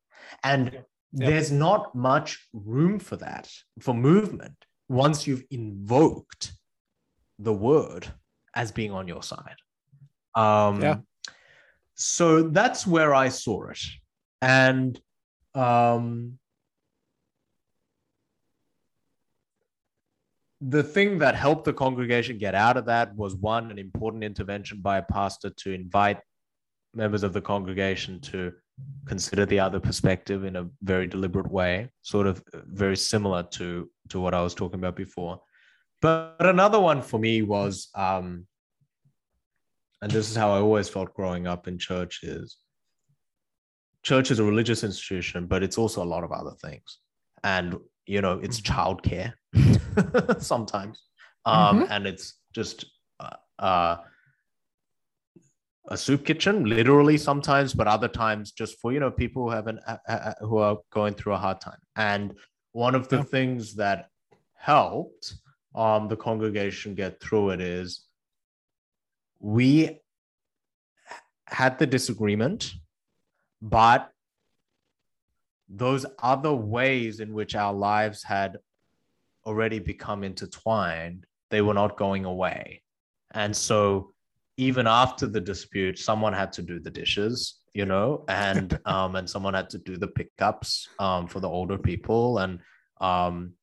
[0.43, 0.83] And
[1.13, 1.29] yeah.
[1.29, 4.55] there's not much room for that, for movement,
[4.87, 6.51] once you've invoked
[7.37, 8.07] the word
[8.55, 9.55] as being on your side.
[10.35, 10.97] Um, yeah.
[12.01, 13.81] So that's where I saw it.
[14.41, 14.97] And
[15.53, 16.39] um,
[20.61, 24.79] the thing that helped the congregation get out of that was one, an important intervention
[24.79, 26.19] by a pastor to invite
[26.93, 28.53] members of the congregation to
[29.05, 34.21] consider the other perspective in a very deliberate way, sort of very similar to, to
[34.21, 35.41] what I was talking about before.
[36.01, 38.45] But another one for me was, um,
[40.01, 42.57] and this is how I always felt growing up in church is
[44.03, 46.99] church is a religious institution, but it's also a lot of other things.
[47.43, 49.33] And, you know, it's childcare
[50.39, 51.03] sometimes.
[51.45, 51.91] Um, mm-hmm.
[51.91, 52.85] And it's just
[53.19, 53.97] uh, uh,
[55.89, 59.79] a soup kitchen, literally sometimes, but other times just for, you know, people who haven't,
[59.85, 61.79] uh, uh, who are going through a hard time.
[61.95, 62.33] And
[62.71, 63.23] one of the yeah.
[63.23, 64.07] things that
[64.55, 65.35] helped
[65.75, 68.05] um, the congregation get through it is
[69.39, 69.99] we
[71.47, 72.73] had the disagreement,
[73.61, 74.11] but
[75.67, 78.57] those other ways in which our lives had
[79.45, 82.81] already become intertwined, they were not going away.
[83.31, 84.13] And so
[84.57, 87.55] even after the dispute, someone had to do the dishes.
[87.73, 91.77] you know, and um, and someone had to do the pickups um for the older
[91.77, 92.59] people, and
[92.99, 93.53] um,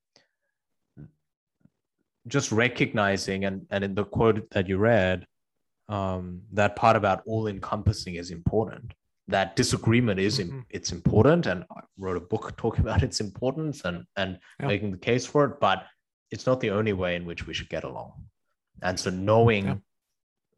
[2.29, 5.27] just recognizing and and in the quote that you read,
[5.89, 8.93] um, that part about all encompassing is important.
[9.28, 10.64] That disagreement is Mhm.
[10.70, 14.66] it's important, and I wrote a book talking about its importance and and Yeah.
[14.66, 15.87] making the case for it, but
[16.30, 18.28] it's not the only way in which we should get along.
[18.82, 19.76] And so knowing Yeah.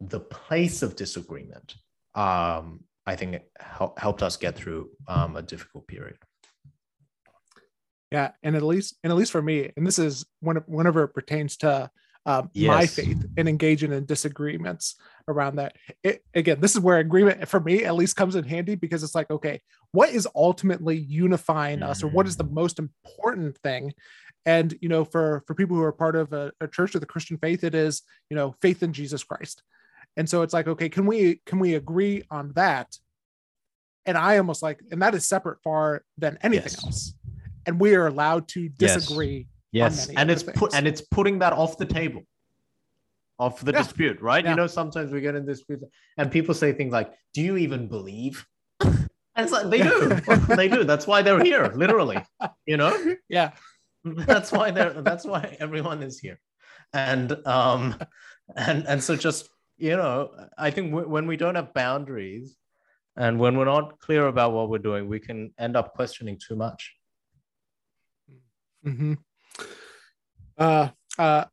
[0.00, 1.76] the place of disagreement,
[2.14, 6.18] um, I think it hel- helped us get through um, a difficult period.
[8.10, 11.08] Yeah, and at least and at least for me, and this is when whenever it
[11.14, 11.90] pertains to
[12.28, 14.96] um, my faith and engaging in disagreements
[15.28, 15.76] around that.
[16.04, 19.14] It, again, this is where agreement for me at least comes in handy because it's
[19.14, 19.62] like, okay,
[19.92, 22.52] what is ultimately unifying us, or what is the Mm.
[22.52, 23.94] most important thing?
[24.44, 27.06] And you know, for for people who are part of a, a church of the
[27.06, 29.62] Christian faith, it is you know faith in Jesus Christ.
[30.18, 32.94] And so it's like, okay, can we can we agree on that?
[34.04, 36.84] And I almost like, and that is separate far than anything Yes.
[36.84, 37.14] else.
[37.64, 39.36] And we are allowed to disagree.
[39.36, 42.22] Yes, many and it's put and it's putting that off the table,
[43.38, 43.78] off the Yeah.
[43.82, 44.44] dispute, right?
[44.44, 44.50] Yeah.
[44.50, 45.84] You know, sometimes we get in disputes,
[46.16, 48.46] and people say things like, "Do you even believe?"
[49.38, 50.08] And it's like they do,
[50.56, 50.82] they do.
[50.82, 52.24] That's why they're here, literally.
[52.66, 52.92] You know,
[53.28, 53.52] Yeah.
[54.04, 55.00] that's why they're.
[55.02, 56.40] That's why everyone is here,
[56.92, 57.96] and um,
[58.56, 62.56] and and so just you know, I think w- when we don't have boundaries,
[63.16, 66.56] and when we're not clear about what we're doing, we can end up questioning too
[66.56, 66.96] much.
[68.82, 69.14] hmm
[70.58, 70.88] Uh,
[71.18, 71.44] uh,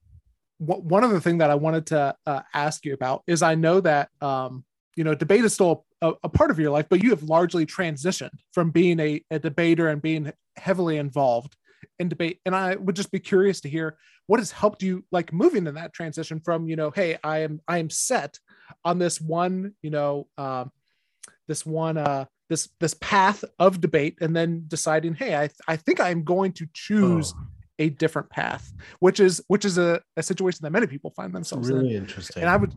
[0.60, 3.80] w- one other thing that I wanted to uh, ask you about is I know
[3.82, 4.64] that um,
[4.96, 7.66] you know debate is still a, a part of your life, but you have largely
[7.66, 11.56] transitioned from being a, a debater and being heavily involved
[12.00, 12.40] in debate.
[12.46, 13.98] And I would just be curious to hear
[14.28, 17.62] what has helped you like moving in that transition from you know, hey, I am
[17.68, 18.40] I am set
[18.84, 20.72] on this one you know um,
[21.48, 26.00] this one uh, this this path of debate, and then deciding, hey, I I think
[26.00, 27.48] I'm going to choose Oh,
[27.80, 31.70] a different path, which is which is a, a situation that many people find themselves
[31.70, 31.78] in.
[31.78, 32.42] really interesting.
[32.42, 32.74] And I would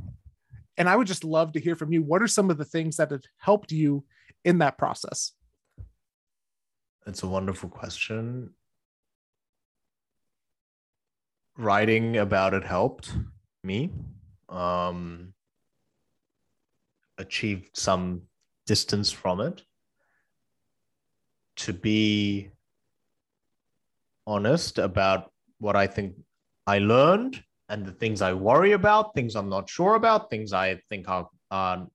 [0.77, 2.03] and I would just love to hear from you.
[2.03, 4.05] What are some of the things that have helped you
[4.45, 5.33] in that process?
[7.07, 8.51] It's a wonderful question.
[11.57, 13.13] Writing about it helped
[13.65, 13.91] me
[14.49, 15.33] um,
[17.19, 18.23] achieve some
[18.67, 19.63] distance from it.
[21.57, 22.51] To be
[24.29, 26.15] honest about what I think
[26.67, 30.77] I learned and the things I worry about, things I'm not sure about, things I
[30.89, 31.87] think are, are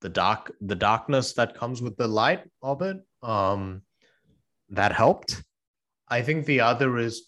[0.00, 2.98] the dark, the darkness that comes with the light of it.
[3.22, 3.82] Um,
[4.70, 5.42] that helped.
[6.08, 7.22] I think the other is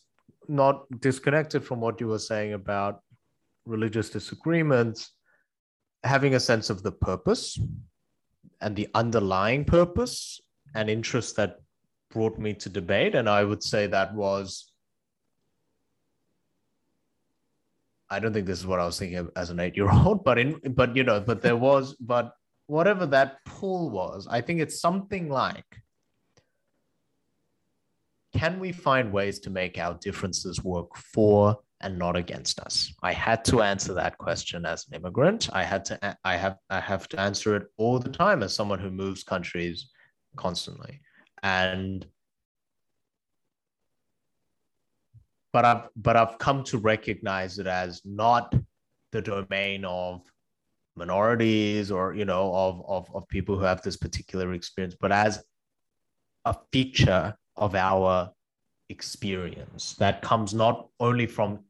[0.48, 3.00] not disconnected from what you were saying about
[3.66, 5.10] religious disagreements,
[6.04, 7.58] having a sense of the purpose
[8.60, 10.40] and the underlying purpose
[10.74, 11.56] and interest that
[12.12, 13.14] brought me to debate.
[13.14, 14.72] And I would say that was,
[18.10, 20.22] I don't think this is what I was thinking of as an eight year old,
[20.24, 22.34] but in, but you know, but there was, but
[22.66, 25.64] whatever that pull was, I think it's something like,
[28.34, 32.92] can we find ways to make our differences work for and not against us?
[33.02, 35.50] I had to answer that question as an immigrant.
[35.52, 38.78] I had to I have I have to answer it all the time as someone
[38.78, 39.90] who moves countries
[40.36, 41.00] constantly.
[41.42, 42.06] And
[45.52, 48.54] but I've but I've come to recognize it as not
[49.10, 50.22] the domain of
[50.96, 55.42] minorities or you know of of, of people who have this particular experience, but as
[56.44, 58.30] a feature of our
[58.88, 61.60] experience that comes not only from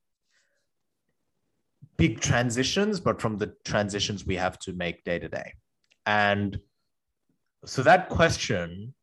[1.96, 5.54] big transitions, but from the transitions we have to make day to day.
[6.06, 6.58] And
[7.64, 8.94] so that question,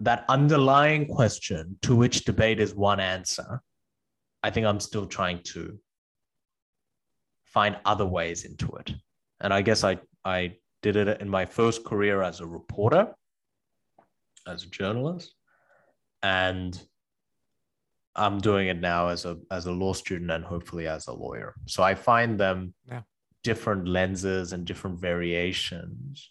[0.00, 3.62] that underlying question to which debate is one answer,
[4.42, 5.78] I think I'm still trying to
[7.44, 8.92] find other ways into it.
[9.40, 13.14] And I guess I, I did it in my first career as a reporter,
[14.46, 15.34] as a journalist
[16.22, 16.80] and
[18.16, 21.54] I'm doing it now as a as a law student and hopefully as a lawyer.
[21.66, 23.02] So I find them Yeah.
[23.42, 26.30] different lenses and different variations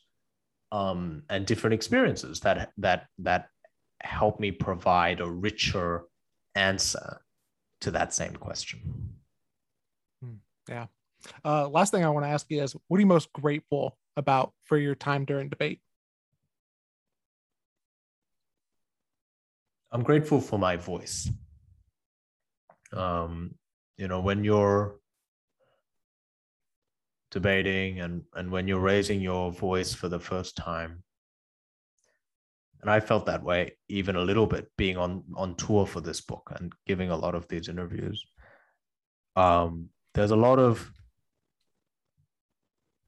[0.72, 3.50] um, and different experiences that that that
[4.04, 6.04] help me provide a richer
[6.56, 7.22] answer
[7.82, 9.14] to that same question.
[10.70, 10.88] Yeah.
[11.44, 14.54] Uh, last thing I want to ask you is, what are you most grateful about
[14.64, 15.80] for your time during debate?
[19.92, 21.30] I'm grateful for my voice.
[22.92, 23.56] Um,
[23.98, 24.96] you know, when you're
[27.32, 31.03] debating and, and when you're raising your voice for the first time,
[32.84, 36.20] and I felt that way even a little bit being on on tour for this
[36.20, 38.24] book and giving a lot of these interviews.
[39.38, 40.92] Um, there's a lot of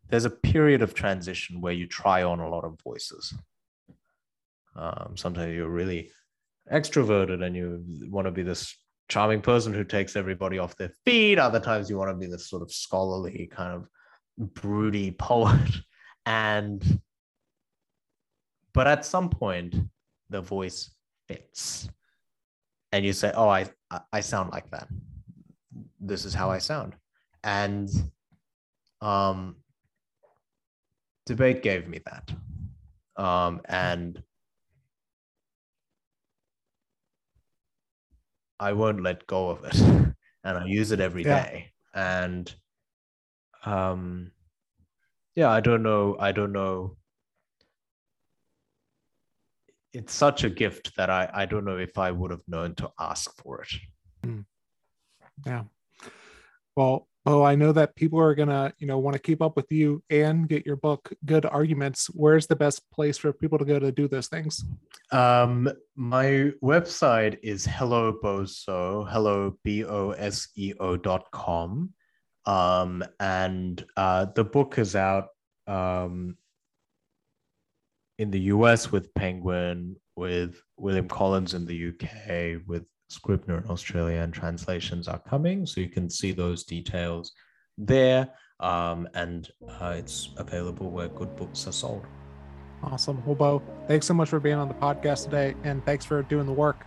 [0.08, 3.34] there's a period of transition where you try on a lot of voices.
[4.78, 6.10] Um, sometimes you're really
[6.72, 8.78] extroverted and you want to be this
[9.10, 11.38] charming person who takes everybody off their feet.
[11.38, 15.70] Other times you want to be this sort of scholarly kind of broody poet.
[16.28, 16.82] And
[18.76, 19.74] but at some point
[20.30, 20.92] the voice
[21.28, 21.90] fits.
[22.92, 23.70] And you say, Oh, I
[24.14, 24.88] I sound like that.
[26.00, 26.96] This is how I sound.
[27.44, 27.90] And
[29.02, 29.56] um
[31.26, 32.32] debate gave me that.
[33.18, 34.22] Um, and
[38.60, 39.76] I won't let go of it.
[40.44, 41.46] and I use it every Yeah.
[41.46, 41.72] day.
[41.94, 42.54] And
[43.66, 44.32] um
[45.36, 46.16] yeah, I don't know.
[46.20, 46.98] I don't know.
[49.96, 52.92] It's such a gift that I, I don't know if I would have known to
[53.00, 53.72] ask for it.
[55.46, 55.64] Yeah.
[56.76, 59.72] Well, oh, I know that people are gonna, you know, want to keep up with
[59.72, 62.08] you and get your book, Good Arguments.
[62.08, 64.66] Where's the best place for people to go to do those things?
[65.14, 71.94] Um, my website is hello Bo Seo, hello b o s e o dot com.
[72.46, 75.30] Um, and uh, the book is out
[75.68, 76.38] um,
[78.18, 84.22] in the US with Penguin, with William Collins in the UK, with Scribner in Australia,
[84.22, 85.66] and translations are coming.
[85.66, 87.34] So you can see those details
[87.78, 88.30] there.
[88.60, 92.06] Um, and uh, it's available where good books are sold.
[92.84, 93.24] Awesome.
[93.26, 96.46] Well, Bo, thanks so much for being on the podcast today, and thanks for doing
[96.46, 96.86] the work.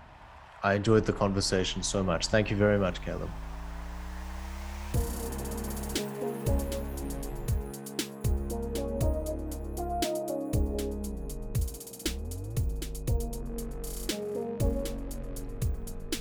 [0.63, 2.29] I enjoyed the conversation so much.
[2.29, 3.31] Thank you very much, Caleb.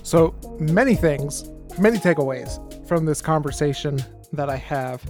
[0.07, 3.99] So many things, many takeaways from this conversation
[4.31, 5.03] that I have.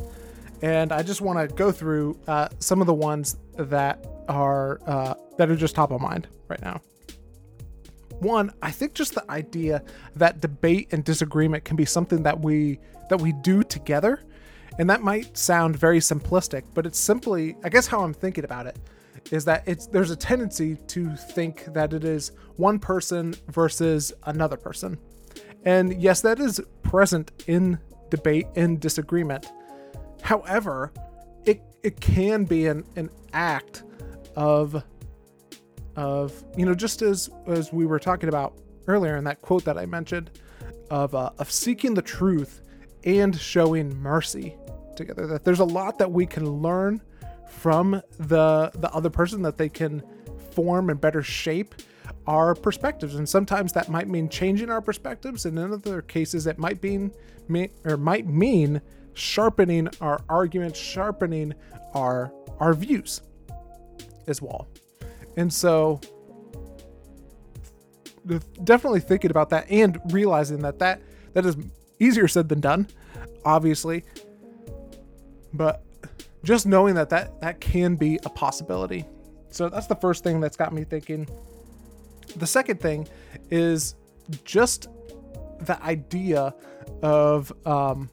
[0.63, 5.13] And I just want to go through uh, some of the ones that are uh,
[5.37, 6.81] that are just top of mind right now.
[8.21, 9.83] One, I think just the idea
[10.15, 12.79] that debate and disagreement can be something that we
[13.11, 14.23] that we do together,
[14.79, 18.65] and that might sound very simplistic, but it's simply, I guess, how I'm thinking about
[18.65, 18.79] it
[19.31, 24.57] is that it's there's a tendency to think that it is one person versus another
[24.57, 24.97] person.
[25.65, 29.51] And yes, that is present in debate and disagreement.
[30.21, 30.91] However,
[31.45, 33.83] it it can be an, an act
[34.35, 34.83] of
[35.95, 38.53] of you know just as as we were talking about
[38.87, 40.31] earlier in that quote that I mentioned
[40.89, 42.61] of uh, of seeking the truth
[43.03, 44.55] and showing mercy
[44.95, 47.01] together that there's a lot that we can learn
[47.57, 50.03] from the the other person that they can
[50.51, 51.75] form and better shape
[52.27, 53.15] our perspectives.
[53.15, 55.45] And sometimes that might mean changing our perspectives.
[55.45, 57.11] And in other cases it might mean
[57.83, 58.81] or might mean
[59.13, 61.53] sharpening our arguments sharpening
[61.95, 63.21] our our views
[64.27, 64.67] as well.
[65.35, 65.99] And so
[68.63, 71.01] definitely thinking about that and realizing that that
[71.33, 71.55] that is
[71.99, 72.87] easier said than done
[73.45, 74.03] obviously.
[75.53, 75.83] But
[76.43, 79.05] just knowing that that that can be a possibility.
[79.49, 81.27] So that's the first thing that's got me thinking.
[82.35, 83.07] The second thing
[83.49, 83.95] is
[84.43, 84.87] just
[85.61, 86.53] the idea
[87.01, 88.09] of um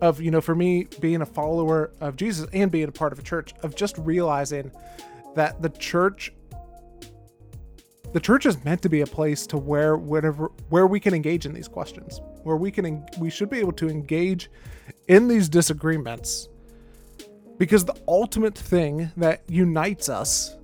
[0.00, 3.18] of you know for me being a follower of jesus and being a part of
[3.18, 4.70] a church of just realizing
[5.34, 6.32] that the church
[8.12, 11.46] the church is meant to be a place to where whatever where we can engage
[11.46, 14.50] in these questions where we can we should be able to engage
[15.08, 16.48] in these disagreements
[17.58, 20.56] because the ultimate thing that unites us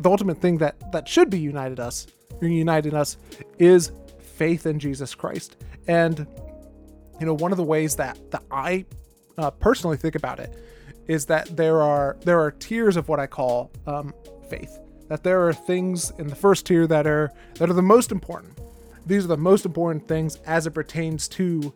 [0.00, 2.06] the ultimate thing that that should be united us
[2.40, 3.16] uniting us
[3.58, 5.56] is faith in jesus christ.
[5.88, 6.26] And
[7.18, 8.84] you know one of the ways that that i
[9.36, 10.56] uh, personally think about it
[11.08, 14.14] is that there are there are tiers of what i call um,
[14.48, 14.78] faith.
[15.08, 18.58] That there are things in the first tier that are that are the most important.
[19.06, 21.72] These are the most important things as it pertains to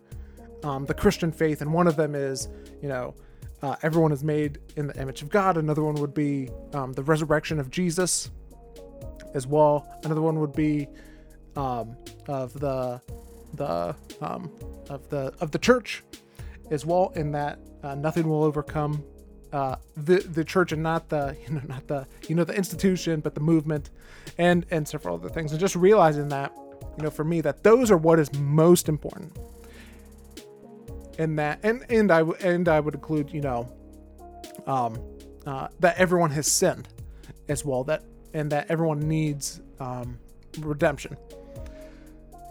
[0.63, 1.63] um, the christian faith.
[1.63, 2.49] And one of them is
[2.81, 3.15] you know
[3.63, 5.57] uh, everyone is made in the image of God.
[5.57, 8.31] Another one would be um, the resurrection of Jesus,
[9.35, 9.87] as well.
[10.05, 10.89] Another one would be
[11.57, 13.01] um, of the
[13.55, 14.51] the um,
[14.89, 16.03] of the of the church,
[16.71, 17.13] as well.
[17.15, 19.05] In that uh, nothing will overcome
[19.53, 23.21] uh, the the church and not the you know not the you know the institution,
[23.21, 23.91] but the movement,
[24.39, 25.53] and and several other things.
[25.53, 26.53] And just realizing that
[26.97, 29.37] you know for me that those are what is most important
[31.19, 33.73] and that and and I and I would include you know
[34.67, 34.99] um
[35.47, 36.89] uh, that everyone has sinned
[37.49, 40.19] as well that and that everyone needs um,
[40.61, 41.17] redemption.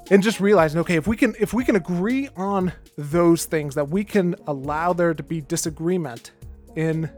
[0.10, 3.88] And just realizing okay if we can if we can agree on those things that
[3.90, 6.32] we can allow there to be disagreement
[6.76, 7.10] in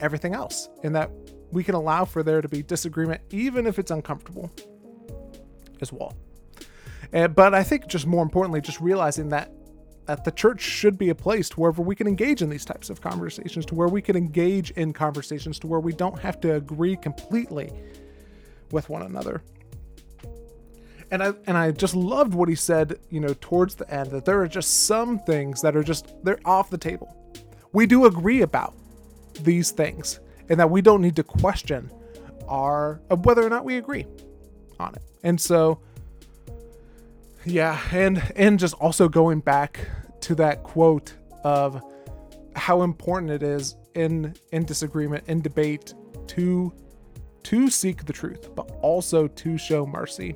[0.00, 1.08] everything else and that
[1.52, 4.50] we can allow for there to be disagreement even if it's uncomfortable
[5.80, 6.16] as well.
[7.12, 9.52] And, but i think just more importantly just realizing that
[10.06, 12.90] that the church should be a place to wherever we can engage in these types
[12.90, 16.54] of conversations to where we can engage in conversations to where we don't have to
[16.54, 17.72] agree completely
[18.70, 19.42] with one another
[21.12, 24.24] and I and I just loved what he said, you know, towards the end that
[24.24, 27.14] there are just some things that are just they're off the table.
[27.72, 28.74] We do agree about
[29.40, 31.90] these things, and that we don't need to question
[32.48, 34.06] our whether or not we agree
[34.80, 35.02] on it.
[35.22, 35.80] And so,
[37.44, 39.88] yeah, and and just also going back
[40.22, 41.14] to that quote
[41.44, 41.82] of
[42.54, 45.94] how important it is in in disagreement in debate
[46.28, 46.72] to
[47.42, 50.34] to seek the truth but also to show mercy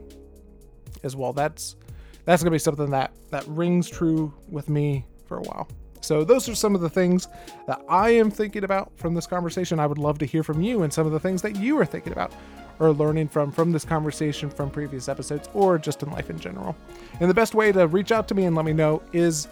[1.04, 1.32] as well.
[1.32, 1.76] That's
[2.24, 5.68] that's gonna be something that that rings true with me for a while.
[6.00, 7.26] So those are some of the things
[7.66, 9.80] that I am thinking about from this conversation.
[9.80, 11.84] I would love to hear from you and some of the things that you are
[11.84, 12.32] thinking about
[12.78, 16.76] or learning from from this conversation from previous episodes or just in life in general.
[17.20, 19.48] And the best way to reach out to me and let me know is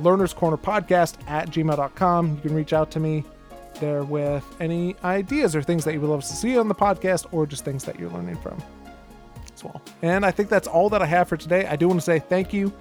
[0.00, 2.34] learners corner podcast at gmail.com.
[2.36, 3.24] You can reach out to me
[3.80, 7.26] there with any ideas or things that you would love to see on the podcast
[7.32, 8.62] or just things that you're learning from
[9.54, 9.80] as well.
[10.02, 11.66] And I think that's all that I have for today.
[11.66, 12.72] I do want to say thank you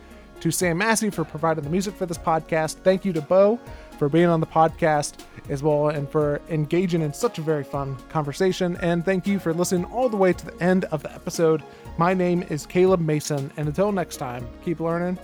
[0.41, 2.75] to Sam Massey for providing the music for this podcast.
[2.75, 3.59] Thank you to Bo
[3.97, 5.15] for being on the podcast
[5.49, 8.77] as well and for engaging in such a very fun conversation.
[8.81, 11.63] And thank you for listening all the way to the end of the episode.
[11.97, 15.17] My name is Caleb Mason, and until next time, keep learning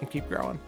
[0.00, 0.58] and keep growing.